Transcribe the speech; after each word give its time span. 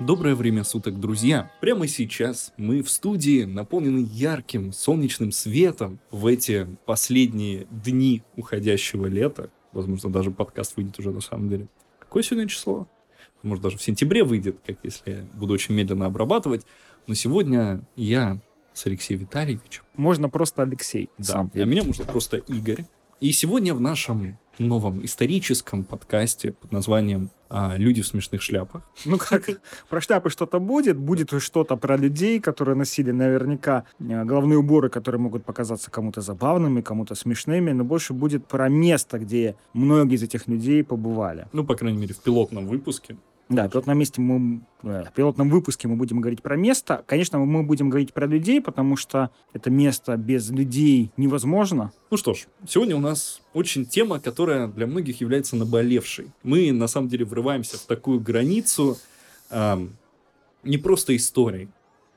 Доброе 0.00 0.34
время 0.34 0.62
суток, 0.62 1.00
друзья! 1.00 1.50
Прямо 1.62 1.88
сейчас 1.88 2.52
мы 2.58 2.82
в 2.82 2.90
студии, 2.90 3.44
наполнены 3.44 4.06
ярким 4.12 4.74
солнечным 4.74 5.32
светом 5.32 6.00
в 6.10 6.26
эти 6.26 6.66
последние 6.84 7.66
дни 7.70 8.22
уходящего 8.36 9.06
лета. 9.06 9.48
Возможно, 9.72 10.12
даже 10.12 10.30
подкаст 10.30 10.76
выйдет 10.76 10.98
уже 10.98 11.12
на 11.12 11.22
самом 11.22 11.48
деле. 11.48 11.68
Какое 11.98 12.22
сегодня 12.22 12.46
число? 12.46 12.86
Может, 13.42 13.64
даже 13.64 13.78
в 13.78 13.82
сентябре 13.82 14.22
выйдет, 14.22 14.58
как 14.66 14.76
если 14.82 15.10
я 15.10 15.24
буду 15.32 15.54
очень 15.54 15.74
медленно 15.74 16.04
обрабатывать. 16.04 16.66
Но 17.06 17.14
сегодня 17.14 17.80
я 17.96 18.38
с 18.74 18.84
Алексеем 18.84 19.20
Витальевичем. 19.20 19.82
Можно 19.94 20.28
просто 20.28 20.60
Алексей. 20.60 21.08
Да, 21.16 21.24
сам. 21.24 21.50
а 21.54 21.64
меня 21.64 21.82
можно 21.82 22.04
просто 22.04 22.36
Игорь. 22.36 22.84
И 23.22 23.32
сегодня 23.32 23.72
в 23.72 23.80
нашем 23.80 24.38
новом 24.58 25.02
историческом 25.06 25.84
подкасте 25.84 26.52
под 26.52 26.70
названием 26.70 27.30
а, 27.48 27.76
«Люди 27.76 28.02
в 28.02 28.06
смешных 28.06 28.42
шляпах». 28.42 28.82
Ну 29.04 29.18
как, 29.18 29.44
про 29.88 30.00
шляпы 30.00 30.30
что-то 30.30 30.58
будет, 30.58 30.96
будет 30.96 31.30
что-то 31.42 31.76
про 31.76 31.96
людей, 31.96 32.40
которые 32.40 32.74
носили 32.74 33.12
наверняка 33.12 33.84
э, 33.98 34.24
головные 34.24 34.58
уборы, 34.58 34.88
которые 34.88 35.20
могут 35.20 35.44
показаться 35.44 35.90
кому-то 35.90 36.20
забавными, 36.20 36.80
кому-то 36.80 37.14
смешными, 37.14 37.72
но 37.72 37.84
больше 37.84 38.12
будет 38.12 38.46
про 38.46 38.68
место, 38.68 39.18
где 39.18 39.56
многие 39.74 40.16
из 40.16 40.22
этих 40.22 40.48
людей 40.48 40.82
побывали. 40.84 41.46
Ну, 41.52 41.64
по 41.64 41.74
крайней 41.74 41.98
мере, 41.98 42.14
в 42.14 42.18
пилотном 42.18 42.66
выпуске. 42.66 43.16
Да, 43.48 43.68
пилотном 43.68 43.96
месте 43.96 44.20
мы, 44.20 44.62
в 44.82 45.12
пилотном 45.14 45.50
выпуске 45.50 45.86
мы 45.86 45.94
будем 45.94 46.20
говорить 46.20 46.42
про 46.42 46.56
место. 46.56 47.04
Конечно, 47.06 47.38
мы 47.38 47.62
будем 47.62 47.90
говорить 47.90 48.12
про 48.12 48.26
людей, 48.26 48.60
потому 48.60 48.96
что 48.96 49.30
это 49.52 49.70
место 49.70 50.16
без 50.16 50.50
людей 50.50 51.12
невозможно. 51.16 51.92
Ну 52.10 52.16
что 52.16 52.34
ж, 52.34 52.46
сегодня 52.66 52.96
у 52.96 53.00
нас 53.00 53.40
очень 53.54 53.86
тема, 53.86 54.18
которая 54.18 54.66
для 54.66 54.88
многих 54.88 55.20
является 55.20 55.54
наболевшей. 55.54 56.32
Мы, 56.42 56.72
на 56.72 56.88
самом 56.88 57.08
деле, 57.08 57.24
врываемся 57.24 57.78
в 57.78 57.82
такую 57.82 58.18
границу 58.18 58.98
эм, 59.50 59.96
не 60.64 60.76
просто 60.76 61.14
истории, 61.14 61.68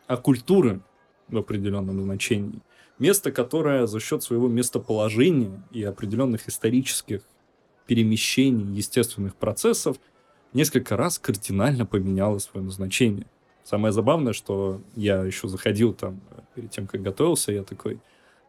а 0.08 0.18
культуры 0.18 0.82
в 1.28 1.38
определенном 1.38 2.02
значении. 2.02 2.62
Место, 2.98 3.32
которое 3.32 3.86
за 3.86 4.00
счет 4.00 4.24
своего 4.24 4.48
местоположения 4.48 5.64
и 5.72 5.84
определенных 5.84 6.50
исторических 6.50 7.22
перемещений, 7.86 8.76
естественных 8.76 9.36
процессов– 9.36 9.98
несколько 10.54 10.98
раз 10.98 11.20
кардинально 11.20 11.86
поменяла 11.86 12.40
свое 12.40 12.66
назначение. 12.66 13.26
Самое 13.64 13.92
забавное, 13.92 14.34
что 14.34 14.82
я 14.96 15.24
еще 15.24 15.48
заходил 15.48 15.94
там 15.94 16.22
э, 16.32 16.40
перед 16.56 16.72
тем, 16.72 16.88
как 16.88 17.02
готовился, 17.02 17.52
я 17.52 17.64
такой, 17.64 18.00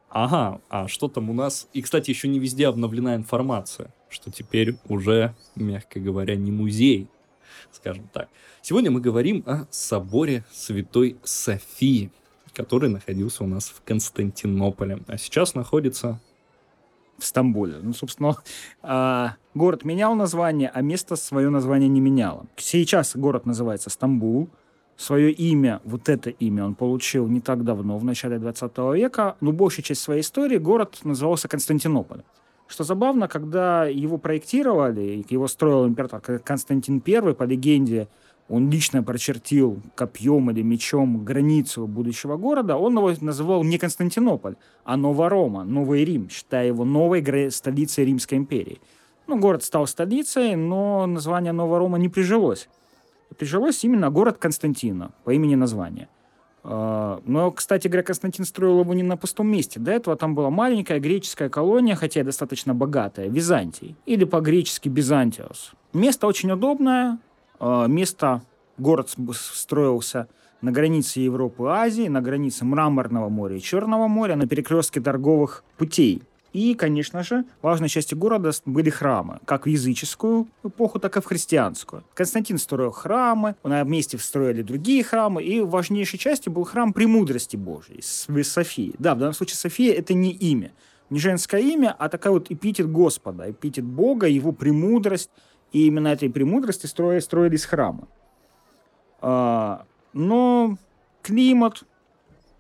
ага, 0.09 0.61
а 0.71 0.89
что 0.89 1.09
там 1.09 1.29
у 1.29 1.35
нас? 1.35 1.69
И, 1.73 1.83
кстати, 1.83 2.11
еще 2.11 2.29
не 2.29 2.39
везде 2.39 2.67
обновлена 2.69 3.17
информация, 3.17 3.93
что 4.09 4.31
теперь 4.31 4.77
уже, 4.89 5.35
мягко 5.57 6.01
говоря, 6.01 6.37
не 6.37 6.51
музей, 6.51 7.09
скажем 7.71 8.09
так. 8.13 8.29
Сегодня 8.63 8.91
мы 8.91 9.01
говорим 9.01 9.43
о 9.47 9.67
соборе 9.71 10.45
Святой 10.53 11.19
Софии, 11.23 12.11
который 12.55 12.89
находился 12.89 13.45
у 13.45 13.47
нас 13.47 13.69
в 13.69 13.83
Константинополе, 13.83 15.01
а 15.07 15.19
сейчас 15.19 15.55
находится 15.55 16.21
в 17.21 17.27
Стамбуле. 17.27 17.77
Ну, 17.83 17.93
собственно, 17.93 18.37
а, 18.83 19.37
город 19.55 19.85
менял 19.85 20.15
название, 20.15 20.71
а 20.73 20.81
место 20.83 21.17
свое 21.17 21.51
название 21.51 21.89
не 21.89 22.01
меняло. 22.01 22.47
Сейчас 22.57 23.17
город 23.17 23.47
называется 23.47 23.91
Стамбул. 23.91 24.49
Свое 24.97 25.33
имя, 25.33 25.81
вот 25.85 26.11
это 26.11 26.29
имя 26.29 26.67
он 26.67 26.75
получил 26.75 27.27
не 27.27 27.41
так 27.41 27.65
давно, 27.65 27.97
в 27.97 28.05
начале 28.05 28.39
20 28.39 28.77
века, 28.95 29.37
но 29.41 29.51
большая 29.51 29.83
часть 29.83 30.03
своей 30.03 30.21
истории 30.21 30.59
город 30.59 30.99
назывался 31.05 31.49
Константинополь. 31.49 32.21
Что 32.67 32.85
забавно, 32.85 33.27
когда 33.27 33.87
его 33.87 34.19
проектировали, 34.19 35.25
его 35.31 35.49
строил 35.49 35.89
император 35.89 36.39
Константин 36.41 37.03
I, 37.05 37.35
по 37.35 37.45
легенде, 37.45 38.09
он 38.51 38.69
лично 38.69 39.03
прочертил 39.03 39.81
копьем 39.95 40.51
или 40.51 40.63
мечом 40.63 41.25
границу 41.25 41.87
будущего 41.87 42.37
города, 42.37 42.77
он 42.77 42.99
его 42.99 43.13
называл 43.21 43.63
не 43.63 43.79
Константинополь, 43.79 44.57
а 44.85 44.97
Новорома, 44.97 45.63
Новый 45.63 46.05
Рим, 46.05 46.29
считая 46.29 46.67
его 46.67 46.85
новой 46.85 47.51
столицей 47.53 48.05
Римской 48.05 48.39
империи. 48.39 48.81
Ну, 49.29 49.39
город 49.39 49.63
стал 49.63 49.87
столицей, 49.87 50.57
но 50.57 51.07
название 51.07 51.53
Новорома 51.53 51.97
не 51.99 52.09
прижилось. 52.09 52.69
Прижилось 53.39 53.85
именно 53.85 54.11
город 54.11 54.39
Константина 54.39 55.13
по 55.23 55.31
имени 55.31 55.55
названия. 55.55 56.09
А, 56.65 57.23
но, 57.25 57.53
кстати 57.53 57.87
говоря, 57.87 58.03
Константин 58.03 58.45
строил 58.45 58.81
его 58.81 58.93
не 58.95 59.05
на 59.05 59.17
пустом 59.17 59.47
месте. 59.47 59.79
До 59.79 59.93
этого 59.93 60.17
там 60.17 60.35
была 60.35 60.51
маленькая 60.51 60.99
греческая 60.99 61.49
колония, 61.49 61.95
хотя 61.95 62.21
и 62.21 62.25
достаточно 62.25 62.75
богатая, 62.75 63.29
Византий, 63.29 63.95
или 64.07 64.25
по-гречески 64.25 64.89
Бизантиос. 64.89 65.73
Место 65.93 66.27
очень 66.27 66.51
удобное, 66.51 67.19
место, 67.61 68.43
город 68.79 69.15
строился 69.33 70.29
на 70.61 70.73
границе 70.73 71.21
Европы 71.21 71.65
и 71.65 71.67
Азии, 71.67 72.09
на 72.09 72.21
границе 72.21 72.65
Мраморного 72.65 73.29
моря 73.29 73.57
и 73.57 73.61
Черного 73.61 74.09
моря, 74.09 74.37
на 74.37 74.47
перекрестке 74.47 75.01
торговых 75.01 75.65
путей. 75.79 76.23
И, 76.53 76.75
конечно 76.75 77.23
же, 77.23 77.45
важной 77.63 77.89
частью 77.89 78.19
города 78.19 78.51
были 78.65 78.91
храмы, 78.91 79.39
как 79.45 79.67
в 79.67 79.69
языческую 79.69 80.49
эпоху, 80.65 80.99
так 80.99 81.17
и 81.17 81.21
в 81.21 81.25
христианскую. 81.25 82.03
Константин 82.13 82.59
строил 82.59 82.91
храмы, 82.91 83.55
на 83.63 83.85
месте 83.85 84.19
строили 84.19 84.63
другие 84.63 85.05
храмы, 85.05 85.45
и 85.45 85.61
важнейшей 85.61 86.19
частью 86.19 86.53
был 86.53 86.65
храм 86.65 86.93
премудрости 86.93 87.57
Божьей, 87.57 88.03
Софии. 88.03 88.95
Да, 88.99 89.15
в 89.15 89.19
данном 89.19 89.35
случае 89.35 89.59
София— 89.59 89.95
это 89.97 90.13
не 90.13 90.33
имя, 90.33 90.73
не 91.09 91.21
женское 91.21 91.61
имя, 91.61 91.95
а 91.97 92.09
такая 92.09 92.33
вот 92.33 92.51
эпитет 92.51 92.91
Господа, 92.91 93.49
эпитет 93.49 93.85
Бога, 93.85 94.27
его 94.27 94.51
премудрость, 94.51 95.31
и 95.73 95.87
именно 95.87 96.09
этой 96.09 96.31
премудрости 96.31 96.87
строили, 96.87 97.21
строились 97.21 97.65
храмы. 97.65 98.07
А, 99.21 99.85
но 100.13 100.77
климат, 101.23 101.85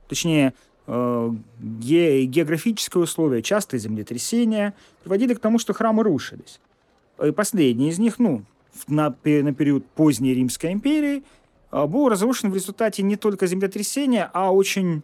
точнее, 0.08 0.54
э, 0.86 1.30
ге, 1.58 2.24
географические 2.24 3.02
условия, 3.02 3.42
частые 3.42 3.80
землетрясения 3.80 4.74
приводили 5.02 5.34
к 5.34 5.40
тому, 5.40 5.58
что 5.58 5.72
храмы 5.72 6.02
рушились. 6.02 6.60
И 7.22 7.30
последний 7.32 7.88
из 7.88 7.98
них, 7.98 8.18
ну, 8.18 8.44
на, 8.88 9.14
на 9.24 9.54
период 9.54 9.86
поздней 9.86 10.34
Римской 10.34 10.72
империи, 10.72 11.24
э, 11.72 11.86
был 11.86 12.08
разрушен 12.08 12.50
в 12.50 12.54
результате 12.54 13.02
не 13.02 13.16
только 13.16 13.46
землетрясения, 13.46 14.30
а 14.32 14.52
очень 14.52 15.02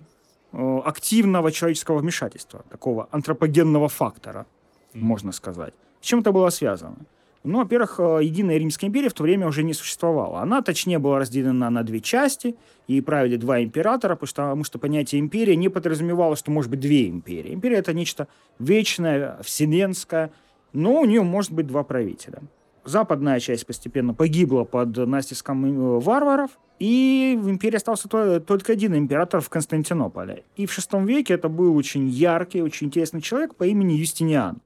э, 0.53 0.78
активного 0.84 1.50
человеческого 1.50 1.99
вмешательства, 1.99 2.65
такого 2.71 3.09
антропогенного 3.11 3.88
фактора, 3.88 4.47
можно 4.94 5.33
сказать. 5.33 5.75
С 6.00 6.06
чем 6.06 6.21
это 6.21 6.33
было 6.33 6.50
связано? 6.50 6.97
Ну, 7.47 7.59
во-первых, 7.59 8.01
э, 8.01 8.19
единая 8.25 8.57
Римская 8.57 8.91
империя 8.91 9.09
в 9.09 9.12
то 9.12 9.23
время 9.23 9.47
уже 9.47 9.62
не 9.62 9.73
существовала. 9.73 10.41
Она, 10.41 10.62
точнее, 10.62 10.99
была 10.99 11.21
разделена 11.21 11.71
на 11.71 11.84
две 11.84 12.01
части, 12.01 12.57
и 12.89 13.01
правили 13.01 13.37
два 13.37 13.62
императора, 13.62 14.17
потому 14.17 14.65
что, 14.65 14.79
понятие 14.81 15.21
империя 15.21 15.55
не 15.55 15.69
подразумевало, 15.69 16.35
что 16.35 16.51
может 16.51 16.71
быть 16.71 16.81
две 16.81 17.09
империи. 17.09 17.55
Империя— 17.55 17.77
это 17.79 17.95
нечто 17.95 18.27
вечное, 18.59 19.39
вселенское, 19.43 20.33
но 20.73 21.01
у 21.01 21.05
нее 21.05 21.23
может 21.23 21.53
быть 21.53 21.69
два 21.69 21.85
правителя. 21.85 22.43
Западная 22.85 23.39
часть 23.39 23.65
постепенно 23.65 24.12
погибла 24.12 24.65
под 24.65 24.97
натиском 24.97 25.65
э, 25.67 26.01
варваров, 26.01 26.51
и 26.81 27.39
в 27.41 27.49
империи 27.49 27.77
остался 27.77 28.09
только 28.41 28.73
один 28.73 28.97
император 28.97 29.41
в 29.41 29.49
Константинополе. 29.49 30.43
И 30.56 30.67
в 30.67 30.77
VI 30.77 31.06
веке 31.06 31.35
это 31.35 31.49
был 31.49 31.77
очень 31.77 32.09
яркий, 32.09 32.61
очень 32.61 32.89
интересный 32.89 33.21
человек 33.21 33.55
по 33.55 33.65
имени 33.65 33.93
Юстиниан. 33.93 34.61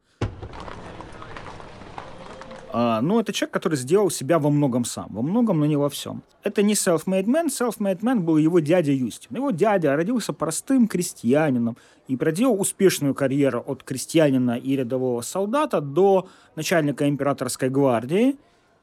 А, 2.73 3.01
но 3.01 3.21
это 3.21 3.33
человек, 3.33 3.53
который 3.53 3.77
сделал 3.77 4.11
себя 4.11 4.39
во 4.39 4.51
многом 4.51 4.85
сам. 4.85 5.09
Во 5.11 5.23
многом, 5.23 5.61
но 5.61 5.67
не 5.67 5.77
во 5.77 5.89
всем. 5.89 6.23
Это 6.43 6.63
не 6.63 6.75
self-made 6.75 7.27
man. 7.27 7.47
Self-made 7.47 8.01
man 8.01 8.21
был 8.21 8.37
его 8.37 8.61
дядя 8.61 8.93
Юстин. 8.93 9.37
Его 9.37 9.51
дядя 9.51 9.97
родился 9.97 10.33
простым 10.33 10.87
крестьянином 10.87 11.77
и 12.09 12.17
проделал 12.17 12.61
успешную 12.61 13.15
карьеру 13.15 13.63
от 13.67 13.83
крестьянина 13.83 14.57
и 14.57 14.77
рядового 14.77 15.21
солдата 15.23 15.81
до 15.81 16.29
начальника 16.57 17.09
императорской 17.09 17.71
гвардии 17.71 18.37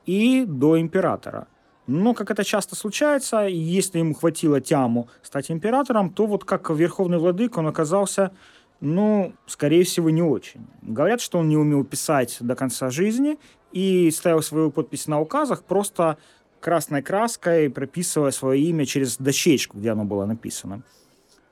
и 0.05 0.45
до 0.45 0.79
императора. 0.79 1.47
Но, 1.87 2.13
как 2.13 2.31
это 2.31 2.43
часто 2.43 2.75
случается, 2.75 3.47
если 3.47 3.99
ему 3.99 4.13
хватило 4.13 4.59
тяму 4.59 5.07
стать 5.21 5.49
императором, 5.49 6.09
то 6.09 6.25
вот 6.25 6.43
как 6.43 6.69
верховный 6.69 7.17
владык 7.17 7.57
он 7.57 7.67
оказался 7.67 8.31
ну, 8.79 9.33
скорее 9.45 9.83
всего, 9.83 10.09
не 10.09 10.21
очень. 10.21 10.67
Говорят, 10.81 11.21
что 11.21 11.39
он 11.39 11.49
не 11.49 11.57
умел 11.57 11.83
писать 11.83 12.37
до 12.39 12.55
конца 12.55 12.89
жизни 12.89 13.37
и 13.71 14.11
ставил 14.11 14.41
свою 14.41 14.71
подпись 14.71 15.07
на 15.07 15.19
указах 15.19 15.63
просто 15.63 16.17
красной 16.59 17.01
краской, 17.01 17.69
прописывая 17.69 18.31
свое 18.31 18.61
имя 18.61 18.85
через 18.85 19.17
дощечку, 19.17 19.77
где 19.77 19.91
оно 19.91 20.05
было 20.05 20.25
написано. 20.25 20.83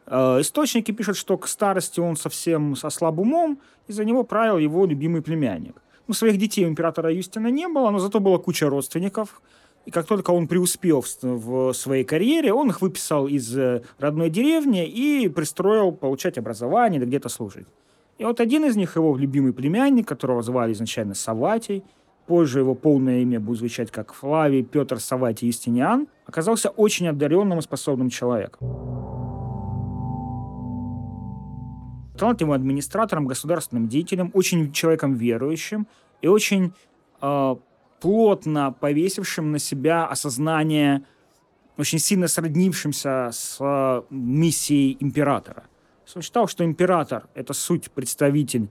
Э, 0.08 0.40
источники 0.42 0.92
пишут, 0.92 1.18
что 1.18 1.38
к 1.38 1.48
старости 1.48 2.00
он 2.00 2.16
совсем 2.16 2.76
со 2.76 2.90
слабым 2.90 3.34
умом, 3.34 3.60
и 3.88 3.94
за 3.94 4.06
него 4.06 4.24
правил 4.24 4.58
его 4.58 4.86
любимый 4.86 5.22
племянник. 5.22 5.82
Ну, 6.08 6.14
своих 6.14 6.38
детей 6.38 6.66
у 6.66 6.70
императора 6.70 7.12
Юстина 7.12 7.48
не 7.48 7.68
было, 7.68 7.90
но 7.90 8.00
зато 8.00 8.20
была 8.20 8.38
куча 8.38 8.70
родственников. 8.70 9.42
И 9.86 9.92
как 9.92 10.08
только 10.08 10.32
он 10.32 10.48
преуспел 10.48 11.04
в, 11.22 11.74
своей 11.74 12.04
карьере, 12.04 12.54
он 12.54 12.70
их 12.70 12.82
выписал 12.82 13.28
из 13.28 13.56
э, 13.56 13.84
родной 14.00 14.30
деревни 14.30 14.88
и 14.88 15.30
пристроил 15.30 15.92
получать 15.92 16.38
образование 16.38 17.00
или 17.00 17.06
где-то 17.06 17.30
служить. 17.30 17.68
И 18.18 18.24
вот 18.24 18.40
один 18.40 18.66
из 18.66 18.76
них, 18.76 18.96
его 18.96 19.16
любимый 19.16 19.54
племянник, 19.54 20.08
которого 20.08 20.42
звали 20.42 20.74
изначально 20.74 21.14
Саватий, 21.14 21.84
позже 22.26 22.60
его 22.60 22.74
полное 22.74 23.20
имя 23.20 23.40
будет 23.40 23.60
звучать 23.60 23.92
как 23.92 24.14
Флавий 24.14 24.64
Петр 24.64 25.00
Саватий 25.00 25.48
Юстиниан, 25.48 26.08
оказался 26.26 26.70
очень 26.70 27.08
одаренным 27.08 27.60
и 27.60 27.62
способным 27.62 28.10
человеком. 28.10 28.96
талантливым 32.18 32.54
администратором, 32.54 33.28
государственным 33.28 33.88
деятелем, 33.88 34.32
очень 34.34 34.72
человеком 34.72 35.14
верующим 35.14 35.88
и 36.22 36.28
очень 36.28 36.74
э, 37.22 37.56
плотно 38.00 38.72
повесившим 38.72 39.52
на 39.52 39.60
себя 39.60 40.06
осознание, 40.06 41.04
очень 41.78 42.00
сильно 42.00 42.28
сроднившимся 42.28 43.30
с 43.32 43.58
э, 43.60 44.02
миссией 44.10 44.98
императора. 45.00 45.66
Он 46.16 46.22
считал, 46.22 46.48
что 46.48 46.64
император— 46.64 47.28
это 47.34 47.54
суть 47.54 47.92
представитель 47.92 48.70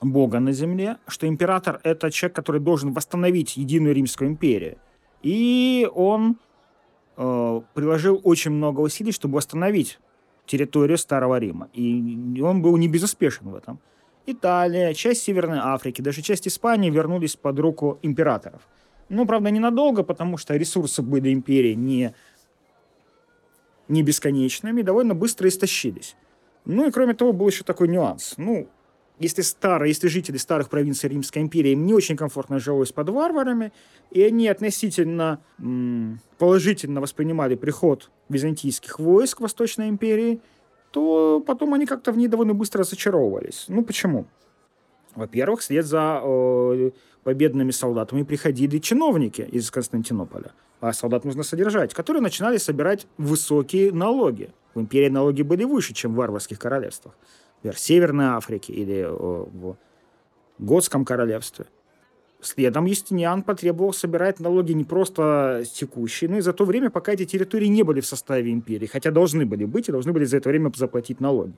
Бога 0.00 0.40
на 0.40 0.52
земле, 0.52 0.98
что 1.06 1.26
император— 1.26 1.80
это 1.84 2.10
человек, 2.10 2.36
который 2.36 2.60
должен 2.60 2.92
восстановить 2.92 3.56
единую 3.56 3.94
Римскую 3.94 4.28
империю. 4.28 4.78
И 5.22 5.88
он 5.94 6.38
э, 7.16 7.60
приложил 7.74 8.20
очень 8.24 8.50
много 8.50 8.80
усилий, 8.80 9.12
чтобы 9.12 9.36
восстановить 9.36 9.98
территорию 10.46 10.98
Старого 10.98 11.38
Рима. 11.38 11.68
И 11.74 12.40
он 12.42 12.62
был 12.62 12.76
не 12.76 12.88
безуспешен 12.88 13.50
в 13.50 13.54
этом. 13.54 13.78
Италия, 14.32 14.94
часть 14.94 15.22
Северной 15.22 15.58
Африки, 15.58 16.02
даже 16.02 16.22
часть 16.22 16.48
Испании 16.48 16.90
вернулись 16.90 17.36
под 17.36 17.58
руку 17.58 17.98
императоров. 18.02 18.62
Ну, 19.08 19.26
правда, 19.26 19.50
ненадолго, 19.50 20.02
потому 20.02 20.36
что 20.36 20.56
ресурсы 20.56 21.02
были 21.02 21.32
империи 21.32 21.74
не, 21.74 22.14
не 23.88 24.02
бесконечными, 24.02 24.82
довольно 24.82 25.14
быстро 25.14 25.48
истощились. 25.48 26.16
Ну 26.64 26.86
и 26.86 26.90
кроме 26.90 27.14
того, 27.14 27.32
был 27.32 27.48
еще 27.48 27.64
такой 27.64 27.88
нюанс. 27.88 28.34
Ну, 28.36 28.68
если 29.18 29.42
старые, 29.42 29.90
если 29.90 30.08
жители 30.08 30.38
старых 30.38 30.70
провинций 30.70 31.10
Римской 31.10 31.42
империи 31.42 31.72
им 31.72 31.84
не 31.84 31.92
очень 31.92 32.16
комфортно 32.16 32.58
жилось 32.58 32.90
под 32.90 33.10
варварами, 33.10 33.72
и 34.10 34.22
они 34.22 34.48
относительно 34.48 35.42
м, 35.58 36.20
положительно 36.38 37.00
воспринимали 37.00 37.54
приход 37.54 38.10
византийских 38.28 38.98
войск 38.98 39.40
Восточной 39.40 39.88
империи, 39.88 40.40
то 40.90 41.42
потом 41.46 41.74
они 41.74 41.86
как-то 41.86 42.12
в 42.12 42.16
ней 42.16 42.28
довольно 42.28 42.54
быстро 42.54 42.80
разочаровывались. 42.80 43.66
Ну, 43.68 43.84
почему? 43.84 44.26
Во-первых, 45.14 45.60
вслед 45.60 45.86
за 45.86 46.20
э, 46.22 46.90
победными 47.24 47.70
солдатами 47.70 48.22
приходили 48.22 48.78
чиновники 48.78 49.42
из 49.42 49.70
Константинополя, 49.70 50.52
а 50.80 50.92
солдат 50.92 51.24
нужно 51.24 51.42
содержать, 51.42 51.94
которые 51.94 52.22
начинали 52.22 52.58
собирать 52.58 53.06
высокие 53.18 53.92
налоги. 53.92 54.50
В 54.74 54.80
империи 54.80 55.08
налоги 55.08 55.42
были 55.42 55.64
выше, 55.64 55.94
чем 55.94 56.12
в 56.12 56.16
варварских 56.16 56.58
королевствах 56.58 57.14
например, 57.60 57.78
Северной 57.78 58.26
Африке 58.26 58.72
или 58.72 59.04
в 59.04 59.76
Готском 60.58 61.04
королевстве. 61.04 61.66
Следом 62.42 62.86
Юстиниан 62.86 63.42
потребовал 63.42 63.92
собирать 63.92 64.40
налоги 64.40 64.72
не 64.72 64.84
просто 64.84 65.62
текущие, 65.72 66.30
но 66.30 66.38
и 66.38 66.40
за 66.40 66.52
то 66.52 66.64
время, 66.64 66.90
пока 66.90 67.12
эти 67.12 67.24
территории 67.24 67.66
не 67.66 67.82
были 67.82 68.00
в 68.00 68.06
составе 68.06 68.52
империи, 68.52 68.86
хотя 68.86 69.10
должны 69.10 69.44
были 69.44 69.64
быть 69.64 69.88
и 69.88 69.92
должны 69.92 70.12
были 70.12 70.24
за 70.24 70.38
это 70.38 70.48
время 70.48 70.72
заплатить 70.74 71.20
налоги. 71.20 71.52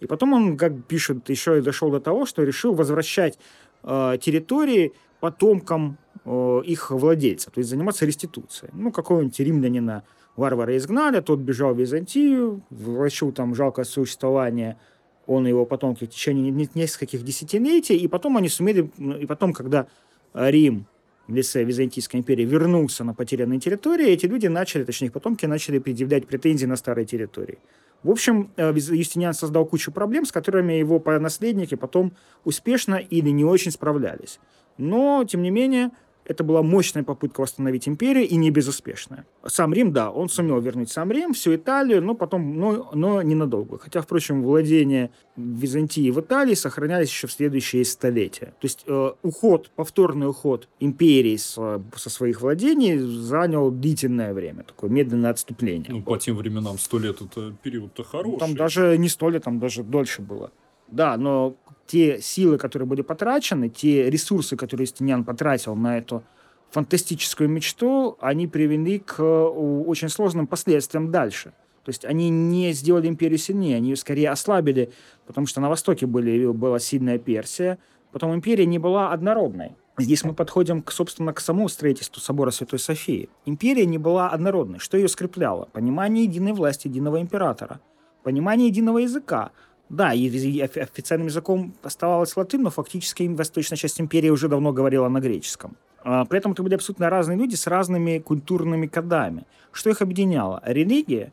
И 0.00 0.06
потом 0.06 0.32
он, 0.32 0.56
как 0.56 0.84
пишет, 0.86 1.28
еще 1.28 1.58
и 1.58 1.62
дошел 1.62 1.90
до 1.90 2.00
того, 2.00 2.26
что 2.26 2.42
решил 2.42 2.74
возвращать 2.74 3.38
э, 3.82 4.18
территории 4.20 4.92
потомкам 5.20 5.98
э, 6.24 6.62
их 6.64 6.90
владельцев, 6.90 7.52
то 7.52 7.58
есть 7.58 7.70
заниматься 7.70 8.06
реституцией. 8.06 8.70
Ну, 8.74 8.92
какого-нибудь 8.92 9.38
римлянина 9.38 10.04
варвара 10.36 10.76
изгнали, 10.76 11.20
тот 11.20 11.40
бежал 11.40 11.74
в 11.74 11.78
Византию, 11.78 12.62
влачил 12.70 13.32
там 13.32 13.54
жалкое 13.54 13.84
существование– 13.84 14.78
он 15.26 15.46
и 15.46 15.50
его 15.50 15.64
потомки 15.64 16.04
в 16.04 16.10
течение 16.10 16.50
нескольких 16.74 17.22
десятилетий, 17.22 17.96
и 17.96 18.08
потом 18.08 18.36
они 18.36 18.48
сумели, 18.48 18.90
ну, 18.98 19.16
и 19.16 19.26
потом, 19.26 19.52
когда 19.52 19.86
Рим 20.34 20.86
в 21.26 21.34
лице 21.34 21.64
Византийской 21.64 22.20
империи 22.20 22.44
вернулся 22.44 23.04
на 23.04 23.14
потерянные 23.14 23.60
территории, 23.60 24.08
эти 24.08 24.26
люди 24.26 24.46
начали, 24.46 24.84
точнее, 24.84 25.06
их 25.06 25.12
потомки 25.12 25.46
начали 25.46 25.78
предъявлять 25.78 26.26
претензии 26.26 26.66
на 26.66 26.76
старые 26.76 27.06
территории. 27.06 27.58
В 28.02 28.10
общем, 28.10 28.50
э, 28.56 28.72
Юстиниан 28.74 29.32
создал 29.32 29.64
кучу 29.64 29.90
проблем, 29.90 30.26
с 30.26 30.32
которыми 30.32 30.74
его 30.74 31.02
наследники 31.18 31.74
потом 31.74 32.12
успешно 32.44 32.96
или 32.96 33.30
не 33.30 33.44
очень 33.44 33.70
справлялись. 33.70 34.38
Но, 34.76 35.24
тем 35.24 35.42
не 35.42 35.50
менее, 35.50 35.90
это 36.24 36.44
была 36.44 36.62
мощная 36.62 37.02
попытка 37.02 37.40
восстановить 37.40 37.88
империю 37.88 38.26
и 38.26 38.36
не 38.36 38.50
безуспешная. 38.50 39.26
Сам 39.46 39.72
Рим, 39.74 39.92
да, 39.92 40.10
он 40.10 40.28
сумел 40.28 40.60
вернуть 40.60 40.90
сам 40.90 41.10
Рим, 41.12 41.34
всю 41.34 41.54
Италию, 41.54 42.02
но 42.02 42.14
потом, 42.14 42.58
но, 42.58 42.90
но 42.94 43.22
ненадолго. 43.22 43.78
Хотя, 43.78 44.00
впрочем, 44.00 44.42
владения 44.42 45.10
Византии 45.36 46.10
в 46.10 46.20
Италии 46.20 46.54
сохранялись 46.54 47.08
еще 47.08 47.26
в 47.26 47.32
следующие 47.32 47.84
столетия. 47.84 48.46
То 48.46 48.64
есть 48.64 48.84
э, 48.86 49.12
уход, 49.22 49.70
повторный 49.76 50.28
уход 50.28 50.68
империи 50.80 51.36
с, 51.36 51.54
со 51.54 52.10
своих 52.10 52.40
владений 52.40 52.98
занял 52.98 53.70
длительное 53.70 54.32
время, 54.32 54.64
такое 54.64 54.90
медленное 54.90 55.30
отступление. 55.30 55.90
Ну, 55.90 56.02
по 56.02 56.16
тем 56.18 56.36
временам 56.36 56.78
сто 56.78 56.98
лет 56.98 57.20
это 57.20 57.54
период-то 57.62 58.04
хороший. 58.04 58.32
Ну, 58.32 58.38
там 58.38 58.56
даже 58.56 58.96
не 58.96 59.08
сто 59.08 59.28
лет, 59.28 59.44
там 59.44 59.58
даже 59.58 59.82
дольше 59.82 60.22
было. 60.22 60.50
Да, 60.88 61.16
но 61.16 61.56
те 61.86 62.20
силы, 62.20 62.58
которые 62.58 62.86
были 62.88 63.02
потрачены, 63.02 63.68
те 63.68 64.10
ресурсы, 64.10 64.56
которые 64.56 64.86
Стенян 64.86 65.24
потратил 65.24 65.74
на 65.74 65.98
эту 65.98 66.22
фантастическую 66.70 67.48
мечту, 67.48 68.16
они 68.20 68.46
привели 68.46 68.98
к 68.98 69.20
э, 69.20 69.22
очень 69.22 70.08
сложным 70.08 70.46
последствиям 70.46 71.10
дальше. 71.10 71.52
То 71.84 71.90
есть 71.90 72.04
они 72.04 72.30
не 72.30 72.72
сделали 72.72 73.08
империю 73.08 73.38
сильнее, 73.38 73.76
они 73.76 73.90
ее 73.90 73.96
скорее 73.96 74.30
ослабили, 74.30 74.90
потому 75.26 75.46
что 75.46 75.60
на 75.60 75.68
Востоке 75.68 76.06
были, 76.06 76.46
была 76.46 76.78
сильная 76.78 77.18
Персия, 77.18 77.78
потом 78.10 78.34
империя 78.34 78.66
не 78.66 78.78
была 78.78 79.12
однородной. 79.12 79.76
Здесь 79.96 80.24
мы 80.24 80.34
подходим, 80.34 80.82
к, 80.82 80.90
собственно, 80.90 81.32
к 81.32 81.40
самому 81.40 81.68
строительству 81.68 82.20
собора 82.20 82.50
Святой 82.50 82.80
Софии. 82.80 83.28
Империя 83.46 83.86
не 83.86 83.98
была 83.98 84.30
однородной. 84.30 84.80
Что 84.80 84.96
ее 84.96 85.06
скрепляло? 85.06 85.66
Понимание 85.66 86.24
единой 86.24 86.52
власти, 86.52 86.88
единого 86.88 87.20
императора, 87.20 87.80
понимание 88.24 88.68
единого 88.68 88.98
языка, 88.98 89.52
да, 89.88 90.12
и 90.12 90.60
официальным 90.60 91.28
языком 91.28 91.74
оставалась 91.82 92.36
латынь, 92.36 92.62
но 92.62 92.70
фактически 92.70 93.22
восточная 93.24 93.76
часть 93.76 94.00
империи 94.00 94.30
уже 94.30 94.48
давно 94.48 94.72
говорила 94.72 95.08
на 95.08 95.20
греческом. 95.20 95.76
А, 96.02 96.24
при 96.24 96.38
этом 96.38 96.52
это 96.52 96.62
были 96.62 96.74
абсолютно 96.74 97.10
разные 97.10 97.38
люди 97.38 97.54
с 97.54 97.66
разными 97.66 98.18
культурными 98.18 98.86
кодами. 98.86 99.46
Что 99.72 99.90
их 99.90 100.02
объединяло? 100.02 100.62
Религия? 100.64 101.32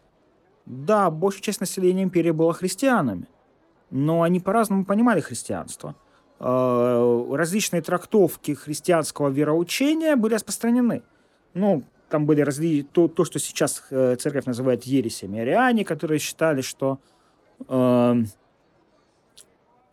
Да, 0.65 1.09
большая 1.09 1.41
часть 1.41 1.59
населения 1.59 2.03
империи 2.03 2.31
была 2.31 2.53
христианами, 2.53 3.27
но 3.89 4.21
они 4.21 4.39
по-разному 4.39 4.85
понимали 4.85 5.21
христианство. 5.21 5.95
А, 6.39 7.35
различные 7.35 7.81
трактовки 7.81 8.53
христианского 8.53 9.29
вероучения 9.29 10.15
были 10.15 10.35
распространены. 10.35 11.03
Ну, 11.53 11.83
там 12.09 12.25
были 12.25 12.41
разли... 12.41 12.83
то, 12.83 13.07
то, 13.07 13.25
что 13.25 13.39
сейчас 13.39 13.83
э, 13.89 14.15
церковь 14.17 14.45
называет 14.45 14.83
ересями. 14.83 15.39
Ариане, 15.39 15.85
которые 15.85 16.19
считали, 16.19 16.61
что 16.61 16.99
э, 17.67 18.15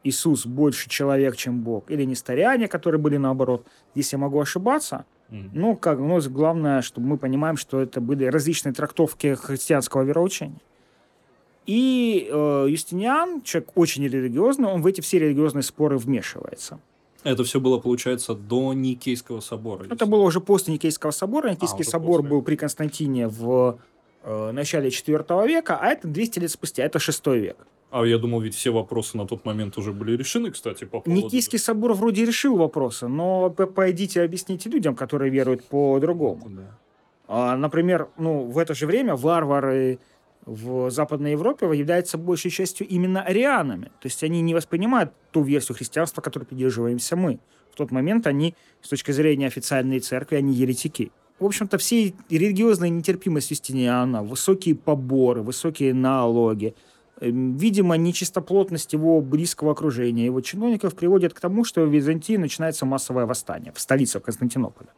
Иисус 0.09 0.47
больше 0.47 0.89
человек, 0.89 1.37
чем 1.37 1.61
Бог, 1.61 1.91
или 1.91 2.05
несториане, 2.05 2.69
которые 2.69 3.01
были 3.01 3.17
наоборот. 3.17 3.67
Здесь 3.95 4.13
я 4.13 4.19
могу 4.19 4.41
ошибаться, 4.41 5.05
mm-hmm. 5.31 5.51
но 5.53 5.77
как, 5.77 5.99
ну, 5.99 6.21
главное, 6.31 6.83
чтобы 6.83 7.07
мы 7.09 7.19
понимаем, 7.19 7.57
что 7.57 7.81
это 7.81 8.01
были 8.01 8.25
различные 8.25 8.73
трактовки 8.73 9.35
христианского 9.35 10.03
вероучения. 10.03 10.61
И 11.67 12.29
э, 12.31 12.67
Юстиниан, 12.71 13.43
человек 13.43 13.73
очень 13.75 14.05
религиозный, 14.05 14.69
он 14.69 14.81
в 14.81 14.87
эти 14.87 15.03
все 15.03 15.19
религиозные 15.19 15.63
споры 15.63 15.99
вмешивается. 15.99 16.81
Это 17.25 17.45
все 17.45 17.61
было, 17.61 17.79
получается, 17.79 18.35
до 18.35 18.73
Никейского 18.73 19.41
собора? 19.41 19.85
Это 19.91 20.07
было 20.07 20.23
уже 20.23 20.41
после 20.41 20.73
Никейского 20.73 21.11
собора. 21.11 21.51
Никейский 21.51 21.85
а, 21.85 21.91
собор 21.91 22.21
после. 22.21 22.31
был 22.31 22.43
при 22.43 22.57
Константине 22.57 23.29
в 23.29 23.81
э, 24.23 24.51
начале 24.53 24.89
IV 24.89 25.47
века, 25.47 25.79
а 25.79 25.89
это 25.89 26.09
200 26.09 26.39
лет 26.39 26.51
спустя, 26.51 26.85
это 26.85 26.99
6 26.99 27.27
век. 27.27 27.67
А 27.91 28.05
я 28.05 28.19
думал, 28.19 28.41
ведь 28.41 28.55
все 28.55 28.71
вопросы 28.71 29.17
на 29.17 29.27
тот 29.27 29.47
момент 29.47 29.79
уже 29.79 29.93
были 29.93 30.17
решены, 30.17 30.51
кстати, 30.51 30.85
по 30.85 31.01
поводу... 31.01 31.11
Никийский 31.11 31.59
собор 31.59 31.95
вроде 31.95 32.27
решил 32.27 32.57
вопросы, 32.57 33.09
но 33.09 33.49
пойдите 33.51 34.23
объясните 34.23 34.69
людям, 34.69 34.95
которые 34.95 35.31
веруют 35.31 35.65
по-другому. 35.65 36.47
Да. 36.51 36.79
А, 37.29 37.57
например, 37.57 38.09
ну, 38.19 38.45
в 38.45 38.59
это 38.59 38.75
же 38.75 38.87
время 38.87 39.17
варвары 39.17 39.99
в 40.45 40.91
Западной 40.91 41.33
Европе 41.33 41.67
являются 41.67 42.19
большей 42.19 42.51
частью 42.51 42.87
именно 42.87 43.23
арианами. 43.23 43.87
То 44.01 44.07
есть 44.07 44.23
они 44.23 44.43
не 44.43 44.55
воспринимают 44.55 45.13
ту 45.31 45.43
версию 45.43 45.77
христианства, 45.77 46.21
которой 46.21 46.45
придерживаемся 46.45 47.17
мы. 47.17 47.39
В 47.73 47.77
тот 47.77 47.91
момент 47.91 48.27
они, 48.27 48.55
с 48.83 48.89
точки 48.89 49.13
зрения 49.13 49.47
официальной 49.47 50.01
церкви, 50.01 50.37
они 50.37 50.53
еретики. 50.55 51.11
В 51.39 51.45
общем-то, 51.45 51.79
все 51.79 52.13
религиозная 52.29 52.89
нетерпимость 52.91 53.51
Юстиниана, 53.51 54.23
высокие 54.23 54.75
поборы, 54.75 55.41
высокие 55.41 55.95
налоги– 55.95 56.75
видимо, 57.21 57.97
нечистоплотность 57.97 58.93
его 58.93 59.21
близкого 59.21 59.73
окружения, 59.73 60.25
его 60.27 60.41
чиновников 60.41 60.95
приводит 60.95 61.35
к 61.35 61.41
тому, 61.41 61.65
что 61.65 61.85
в 61.85 61.93
Византии 61.93 62.37
начинается 62.37 62.87
массовое 62.87 63.27
восстание 63.27 63.73
в 63.73 63.81
столице 63.81 64.19
в 64.21 64.23
Константинополе. 64.23 64.91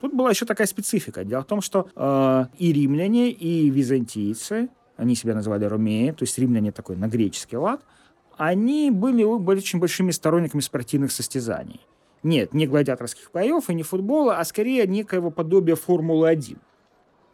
Тут 0.00 0.14
была 0.14 0.30
еще 0.30 0.46
такая 0.46 0.66
специфика. 0.66 1.24
Дело 1.24 1.42
в 1.42 1.46
том, 1.46 1.60
что 1.60 1.88
э, 1.94 2.46
и 2.58 2.72
римляне, 2.72 3.30
и 3.30 3.68
византийцы, 3.70 4.68
они 4.96 5.14
себя 5.14 5.34
называли 5.34 5.64
ромеи, 5.66 6.10
то 6.12 6.22
есть 6.22 6.38
римляне 6.38 6.72
такой 6.72 6.96
на 6.96 7.06
греческий 7.06 7.56
лад, 7.58 7.82
они 8.38 8.90
были, 8.90 9.24
были 9.38 9.58
очень 9.58 9.78
большими 9.78 10.10
сторонниками 10.10 10.62
спортивных 10.62 11.12
состязаний. 11.12 11.80
Нет, 12.22 12.54
не 12.54 12.66
гладиаторских 12.66 13.30
боев 13.32 13.68
и 13.70 13.74
не 13.74 13.82
футбола, 13.82 14.38
а 14.38 14.44
скорее 14.44 14.86
некоего 14.86 15.30
подобия 15.30 15.74
Формулы-1. 15.76 16.56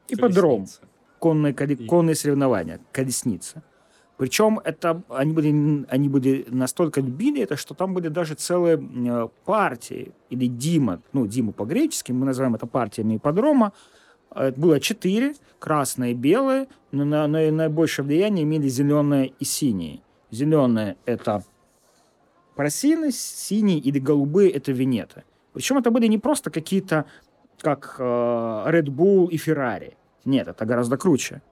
Ипподром. 0.09 0.59
Колесница. 0.61 0.81
Конные, 1.19 1.55
коли- 1.55 1.75
И- 1.75 1.87
конные 1.87 2.15
соревнования, 2.15 2.81
колесница. 2.93 3.63
Причем 4.17 4.61
это, 4.65 5.03
они, 5.11 5.33
были, 5.33 5.85
они 5.91 6.09
были 6.09 6.47
настолько 6.49 7.01
любили 7.03 7.43
это, 7.43 7.57
что 7.57 7.75
там 7.75 7.93
были 7.93 8.09
даже 8.09 8.35
целые 8.35 8.77
э, 8.79 9.29
партии, 9.45 10.13
или 10.31 10.47
Дима, 10.47 11.03
ну, 11.13 11.27
Дима 11.27 11.53
по-гречески, 11.53 12.13
мы 12.13 12.25
называем 12.25 12.55
это 12.55 12.67
партиями 12.67 13.17
ипподрома. 13.17 13.73
Э, 14.35 14.53
Было 14.53 14.81
четыре, 14.81 15.35
красные 15.59 16.13
и 16.13 16.15
белые, 16.15 16.69
но 16.93 17.05
на, 17.05 17.27
на- 17.27 17.51
наибольшее 17.51 18.07
влияние 18.07 18.45
имели 18.45 18.69
зеленые 18.69 19.35
и 19.39 19.45
синие. 19.45 20.01
Зеленые– 20.31 20.97
это 21.05 21.45
просины, 22.55 23.13
синие 23.13 23.79
или 23.79 23.99
голубые– 23.99 24.51
это 24.53 24.73
винеты. 24.73 25.25
Причем 25.53 25.77
это 25.79 25.91
были 25.91 26.07
не 26.07 26.19
просто 26.19 26.51
какие-то, 26.51 27.05
как 27.61 27.97
э, 27.99 28.03
Red 28.03 28.87
Bull 28.87 29.29
и 29.29 29.37
Ferrari. 29.37 29.95
Нет, 30.25 30.49
это 30.49 30.65
гораздо 30.65 30.97
круче. 30.97 31.43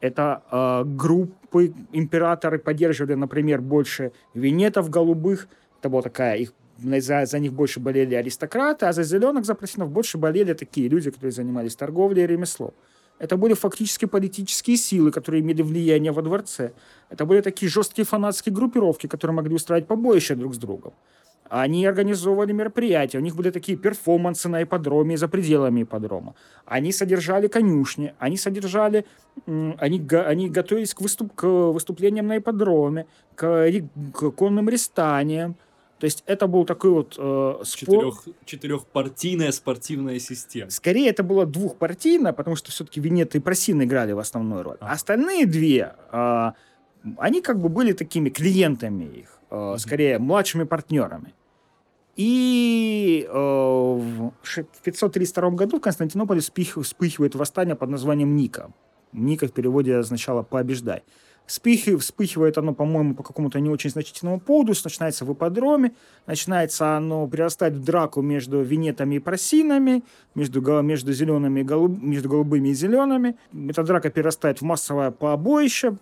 Это 0.00 0.42
э, 0.50 0.84
группы, 0.84 1.74
императоры 1.92 2.58
поддерживали, 2.58 3.14
например, 3.14 3.60
больше 3.60 4.12
винетов 4.34 4.88
голубых. 4.88 5.48
Это 5.78 5.88
была 5.90 6.02
такая, 6.02 6.36
их, 6.36 6.52
за, 6.78 7.26
за 7.26 7.38
них 7.38 7.52
больше 7.52 7.80
болели 7.80 8.14
аристократы, 8.14 8.86
а 8.86 8.92
за 8.92 9.02
зеленых, 9.02 9.44
за 9.44 9.54
просинов 9.54 9.90
больше 9.90 10.18
болели 10.18 10.54
такие 10.54 10.88
люди, 10.88 11.10
которые 11.10 11.32
занимались 11.32 11.76
торговлей 11.76 12.24
и 12.24 12.26
ремеслом. 12.26 12.72
Это 13.18 13.36
были 13.36 13.52
фактически 13.52 14.06
политические 14.06 14.78
силы, 14.78 15.10
которые 15.10 15.42
имели 15.42 15.60
влияние 15.60 16.10
во 16.10 16.22
дворце. 16.22 16.72
Это 17.10 17.26
были 17.26 17.42
такие 17.42 17.70
жесткие 17.70 18.06
фанатские 18.06 18.54
группировки, 18.54 19.06
которые 19.06 19.34
могли 19.34 19.54
устраивать 19.54 19.86
побоища 19.86 20.34
друг 20.34 20.54
с 20.54 20.58
другом. 20.58 20.94
Они 21.50 21.84
организовывали 21.84 22.52
мероприятия, 22.52 23.18
у 23.18 23.20
них 23.20 23.34
были 23.34 23.50
такие 23.50 23.76
перформансы 23.76 24.48
на 24.48 24.62
ипподроме 24.62 25.14
и 25.14 25.16
за 25.16 25.26
пределами 25.26 25.82
ипподрома. 25.82 26.36
Они 26.64 26.92
содержали 26.92 27.48
конюшни, 27.48 28.14
они 28.20 28.36
содержали, 28.36 29.04
они, 29.46 30.06
они 30.10 30.48
готовились 30.48 30.94
к, 30.94 31.00
выступ, 31.00 31.34
к 31.34 31.44
выступлениям 31.72 32.28
на 32.28 32.38
ипподроме, 32.38 33.06
к, 33.34 33.68
к 34.14 34.30
конным 34.30 34.68
рестаниям. 34.68 35.56
То 35.98 36.04
есть 36.04 36.22
это 36.26 36.46
был 36.46 36.64
такой 36.64 36.90
вот 36.92 37.16
э, 37.18 37.64
спор- 37.64 37.64
Четырех, 37.64 38.28
четырехпартийная 38.44 39.50
спортивная 39.50 40.20
система. 40.20 40.70
Скорее, 40.70 41.10
это 41.10 41.24
было 41.24 41.46
двухпартийно, 41.46 42.32
потому 42.32 42.54
что 42.54 42.70
все-таки 42.70 43.00
Венеты 43.00 43.38
и 43.38 43.40
Просины 43.40 43.82
играли 43.82 44.12
в 44.12 44.20
основную 44.20 44.62
роль. 44.62 44.76
Ага. 44.78 44.92
Остальные 44.92 45.46
две, 45.46 45.94
а, 46.12 46.54
они 47.18 47.42
как 47.42 47.58
бы 47.58 47.68
были 47.68 47.92
такими 47.92 48.30
клиентами 48.30 49.04
их, 49.04 49.40
а, 49.50 49.76
скорее 49.78 50.20
младшими 50.20 50.62
партнерами. 50.62 51.34
И 52.20 53.26
э, 53.26 53.32
в 53.32 54.32
ш- 54.42 54.64
в 54.72 54.82
532 54.82 55.50
году 55.52 55.78
в 55.78 55.80
Константинополе 55.80 56.40
вспых- 56.40 56.82
вспыхивает 56.82 57.34
восстание 57.34 57.74
под 57.76 57.88
названием 57.88 58.36
Ника. 58.36 58.70
Ника 59.14 59.46
в 59.46 59.52
переводе 59.52 59.96
означало 59.96 60.42
«пообеждай». 60.42 61.02
Вспыхи- 61.46 61.96
вспыхивает 61.96 62.58
оно, 62.58 62.74
по-моему, 62.74 63.14
по 63.14 63.22
какому-то 63.22 63.58
не 63.58 63.70
очень 63.70 63.88
значительному 63.90 64.38
поводу, 64.38 64.74
начинается 64.84 65.24
в 65.24 65.32
ипподроме, 65.32 65.92
начинается 66.26 66.94
оно 66.98 67.26
перерастать 67.26 67.72
в 67.72 67.82
драку 67.82 68.20
между 68.20 68.60
винетами 68.60 69.14
и 69.14 69.18
просинами, 69.18 70.02
между, 70.34 70.60
между, 70.82 71.14
зелеными 71.14 71.60
и 71.60 71.64
голуб- 71.64 72.02
между 72.02 72.28
голубыми 72.28 72.68
и 72.68 72.74
зелеными. 72.74 73.34
Эта 73.70 73.82
драка 73.82 74.10
перерастает 74.10 74.60
в 74.60 74.62
массовое 74.64 75.10
побоище, 75.10 75.96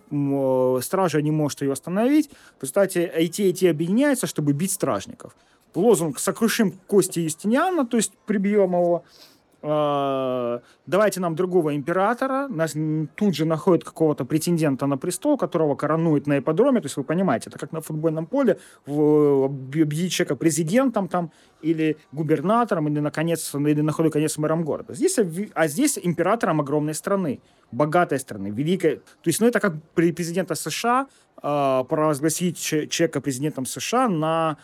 стража 0.81 1.21
не 1.21 1.31
может 1.31 1.61
ее 1.61 1.71
остановить. 1.71 2.29
В 2.59 2.63
результате 2.63 3.09
и 3.19 3.29
те, 3.29 3.49
и 3.49 3.53
те 3.53 3.69
объединяются, 3.69 4.27
чтобы 4.27 4.51
бить 4.51 4.71
стражников. 4.73 5.33
Лозунг 5.75 6.19
«Сокрушим 6.19 6.71
кости 6.87 7.19
Юстиниана», 7.19 7.85
то 7.85 7.97
есть 7.97 8.13
прибьем 8.25 8.71
его, 8.71 9.03
э, 9.61 10.59
давайте 10.87 11.19
нам 11.19 11.35
другого 11.35 11.75
императора, 11.75 12.47
нас 12.47 12.75
тут 13.15 13.35
же 13.35 13.45
находят 13.45 13.83
какого-то 13.83 14.25
претендента 14.25 14.87
на 14.87 14.97
престол, 14.97 15.37
которого 15.37 15.75
коронуют 15.75 16.27
на 16.27 16.39
ипподроме, 16.39 16.81
то 16.81 16.85
есть 16.85 16.97
вы 16.97 17.03
понимаете, 17.03 17.49
это 17.49 17.59
как 17.59 17.71
на 17.71 17.81
футбольном 17.81 18.25
поле, 18.25 18.57
объявить 18.85 20.11
человека 20.11 20.35
президентом 20.35 21.07
там, 21.07 21.31
или 21.61 21.97
губернатором, 22.11 22.87
или, 22.87 22.99
наконец, 22.99 23.53
или 23.53 23.81
на 23.81 23.93
конец 23.93 24.37
мэром 24.37 24.63
города. 24.63 24.93
Здесь, 24.93 25.19
объ- 25.19 25.51
а 25.53 25.67
здесь 25.67 25.99
императором 26.01 26.61
огромной 26.61 26.93
страны, 26.93 27.41
богатой 27.71 28.19
страны, 28.19 28.47
великой. 28.47 28.95
То 28.97 29.27
есть, 29.29 29.41
ну, 29.41 29.47
это 29.47 29.59
как 29.59 29.73
при 29.93 30.11
президента 30.13 30.55
США 30.55 31.07
э, 31.43 31.83
провозгласить 31.89 32.57
че- 32.57 32.87
человека 32.87 33.21
президентом 33.21 33.65
США 33.65 34.07
на 34.09 34.57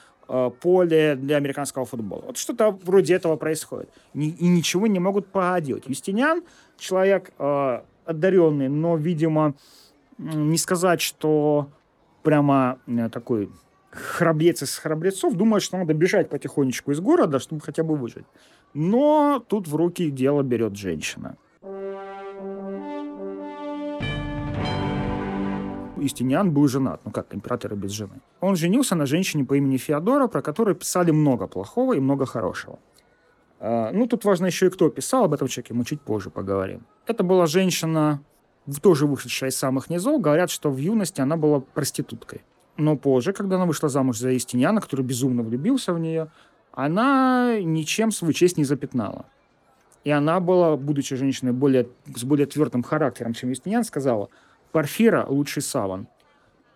поле 0.62 1.16
для 1.16 1.38
американского 1.38 1.86
футбола. 1.86 2.24
Вот 2.28 2.38
что-то 2.38 2.72
вроде 2.84 3.14
этого 3.14 3.36
происходит. 3.36 3.90
И 4.14 4.48
ничего 4.48 4.88
не 4.88 5.00
могут 5.00 5.28
поделать. 5.28 5.84
Юстиниан 5.88 6.44
человек 6.78 7.32
э, 7.38 7.82
одаренный, 8.06 8.70
но, 8.70 8.96
видимо, 8.98 9.54
не 10.18 10.58
сказать, 10.58 11.02
что 11.02 11.70
прямо 12.24 12.80
э, 12.88 13.10
такой 13.10 13.50
храбрец 13.92 14.62
из 14.62 14.78
храбрецов, 14.78 15.36
думает, 15.36 15.64
что 15.64 15.78
надо 15.78 15.94
бежать 15.94 16.30
потихонечку 16.30 16.92
из 16.92 17.00
города, 17.00 17.40
чтобы 17.40 17.62
хотя 17.62 17.84
бы 17.84 17.96
выжить. 17.96 18.26
Но 18.74 19.44
тут 19.48 19.68
в 19.68 19.76
руки 19.76 20.10
дело 20.12 20.44
берет 20.44 20.76
женщина. 20.76 21.38
Юстиниан 26.06 26.52
был 26.52 26.68
женат, 26.68 27.02
ну 27.06 27.12
как 27.12 27.34
император 27.36 27.76
без 27.76 27.92
жены. 27.92 28.22
Он 28.42 28.56
женился 28.56 28.96
на 28.96 29.06
женщине 29.06 29.44
по 29.46 29.56
имени 29.56 29.78
Феодора, 29.78 30.28
про 30.28 30.42
которую 30.42 30.76
писали 30.76 31.12
много 31.12 31.48
плохого 31.48 31.94
и 31.94 32.00
много 32.00 32.26
хорошего. 32.26 32.80
А, 33.60 33.92
Ну, 33.92 34.08
тут 34.08 34.26
важно 34.26 34.48
еще 34.48 34.68
и 34.68 34.70
кто 34.70 34.90
писал, 34.90 35.24
об 35.24 35.34
этом 35.34 35.48
человеке 35.48 35.74
мы 35.74 35.86
чуть 35.86 36.02
позже 36.02 36.30
поговорим. 36.30 36.86
Это 37.08 37.24
была 37.24 37.48
женщина, 37.48 38.20
тоже 38.82 39.06
вышедшая 39.06 39.50
из 39.50 39.58
самых 39.58 39.90
низов. 39.90 40.22
Говорят, 40.22 40.50
что 40.50 40.72
в 40.72 40.78
юности 40.78 41.22
она 41.22 41.38
была 41.38 41.60
проституткой. 41.60 42.42
Но 42.78 42.98
позже, 42.98 43.34
когда 43.34 43.56
она 43.56 43.66
вышла 43.66 43.90
замуж 43.90 44.20
за 44.20 44.32
Юстиниана, 44.32 44.82
который 44.82 45.06
безумно 45.06 45.44
влюбился 45.44 45.94
в 45.94 46.00
нее, 46.00 46.28
она 46.74 47.58
ничем 47.62 48.12
свою 48.12 48.34
честь 48.34 48.58
не 48.58 48.66
запятнала. 48.66 49.26
И 50.04 50.12
она 50.12 50.40
была, 50.40 50.76
будучи 50.76 51.16
женщиной 51.16 51.54
более, 51.54 51.88
с 52.16 52.24
более 52.24 52.46
твердым 52.46 52.84
характером, 52.84 53.34
чем 53.34 53.50
Юстиниан, 53.50 53.84
сказала, 53.84 54.30
Парфира– 54.76 55.26
лучший 55.30 55.62
саван. 55.62 56.10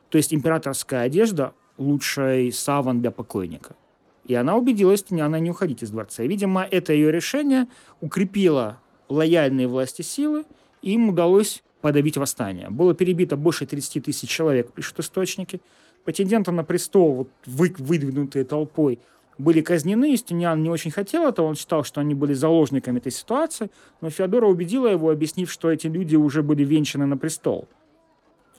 То 0.08 0.18
есть 0.18 0.34
императорская 0.34 1.02
одежда– 1.02 1.52
лучший 1.78 2.50
саван 2.54 3.02
для 3.02 3.12
покойника. 3.12 3.76
И 4.24 4.36
она 4.36 4.56
убедила 4.56 4.92
Юстиниана 4.92 5.36
не 5.42 5.52
уходить 5.52 5.84
из 5.84 5.90
дворца. 5.90 6.24
И, 6.24 6.28
видимо, 6.30 6.64
это 6.64 6.94
ее 6.94 7.12
решение 7.12 7.68
укрепило 8.00 8.80
лояльные 9.10 9.68
власти 9.68 10.02
силы, 10.02 10.46
и 10.82 10.94
им 10.94 11.10
удалось 11.10 11.62
подавить 11.82 12.16
восстание. 12.16 12.70
Было 12.70 12.94
перебито 12.94 13.36
больше 13.36 13.66
30 13.66 14.06
тысяч 14.06 14.30
человек, 14.30 14.72
пишут 14.72 15.02
источники. 15.02 15.60
Претенденты 16.06 16.54
на 16.54 16.64
престол, 16.64 17.14
вот, 17.14 17.30
вы, 17.46 17.76
выдвинутые 17.78 18.46
толпой, 18.46 19.00
были 19.38 19.60
казнены. 19.60 20.14
Юстиниан 20.14 20.64
не 20.64 20.70
очень 20.70 20.92
хотел 20.92 21.28
этого, 21.28 21.48
он 21.48 21.56
считал, 21.56 21.84
что 21.84 22.00
они 22.00 22.16
были 22.16 22.32
заложниками 22.32 23.00
этой 23.00 23.12
ситуации, 23.12 23.70
но 24.00 24.10
Феодора 24.10 24.48
убедила 24.48 24.88
его, 24.88 25.10
объяснив, 25.10 25.52
что 25.52 25.70
эти 25.70 25.88
люди 25.88 26.16
уже 26.16 26.44
были 26.44 26.64
венчаны 26.64 27.06
на 27.06 27.18
престол. 27.18 27.68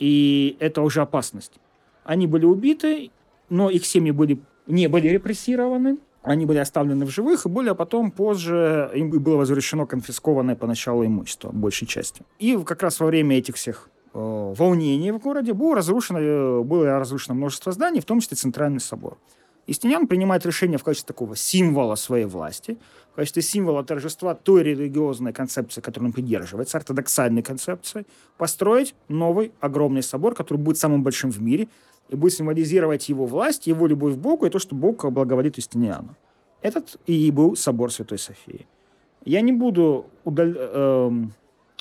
И 0.00 0.56
это 0.58 0.82
уже 0.82 1.02
опасность. 1.02 1.52
Они 2.04 2.26
были 2.26 2.46
убиты, 2.46 3.10
но 3.50 3.70
их 3.70 3.86
семьи 3.86 4.10
были, 4.10 4.40
не 4.66 4.88
были 4.88 5.08
репрессированы, 5.08 5.98
они 6.22 6.46
были 6.46 6.58
оставлены 6.58 7.06
в 7.06 7.10
живых, 7.10 7.46
и 7.46 7.48
более 7.48 7.74
потом, 7.74 8.10
позже, 8.10 8.90
им 8.94 9.10
было 9.10 9.36
возвращено 9.36 9.86
конфискованное 9.86 10.56
поначалу 10.56 11.04
имущество, 11.04 11.50
большей 11.50 11.86
частью. 11.86 12.26
И 12.38 12.58
как 12.64 12.82
раз 12.82 13.00
во 13.00 13.06
время 13.06 13.38
этих 13.38 13.56
всех 13.56 13.88
э, 14.12 14.54
волнений 14.56 15.12
в 15.12 15.18
городе 15.18 15.52
было 15.52 15.76
разрушено, 15.76 16.18
э, 16.20 16.62
было 16.62 16.98
разрушено 16.98 17.34
множество 17.34 17.72
зданий, 17.72 18.00
в 18.00 18.04
том 18.04 18.20
числе 18.20 18.36
Центральный 18.36 18.80
собор. 18.80 19.18
Истинян 19.66 20.06
принимает 20.06 20.44
решение 20.44 20.78
в 20.78 20.84
качестве 20.84 21.06
такого 21.06 21.36
символа 21.36 21.94
своей 21.94 22.24
власти, 22.24 22.76
в 23.12 23.16
качестве 23.16 23.42
символа 23.42 23.84
торжества 23.84 24.34
той 24.34 24.62
религиозной 24.62 25.32
концепции, 25.32 25.80
которой 25.80 26.06
он 26.06 26.12
придерживается, 26.12 26.78
ортодоксальной 26.78 27.42
концепции, 27.42 28.06
построить 28.38 28.94
новый 29.08 29.52
огромный 29.60 30.02
собор, 30.02 30.34
который 30.34 30.58
будет 30.58 30.78
самым 30.78 31.02
большим 31.02 31.30
в 31.30 31.40
мире, 31.40 31.68
и 32.08 32.16
будет 32.16 32.32
символизировать 32.34 33.08
его 33.08 33.26
власть, 33.26 33.66
его 33.66 33.86
любовь 33.86 34.14
к 34.14 34.18
Богу 34.18 34.46
и 34.46 34.50
то, 34.50 34.58
что 34.58 34.74
Бог 34.74 35.04
благоволит 35.10 35.56
Юстиниану. 35.56 36.16
Этот 36.62 36.96
и 37.06 37.30
был 37.30 37.56
собор 37.56 37.92
Святой 37.92 38.18
Софии. 38.18 38.66
Я 39.24 39.40
не 39.40 39.52
буду 39.52 40.06
удаль- 40.24 40.56
эм, 40.58 41.32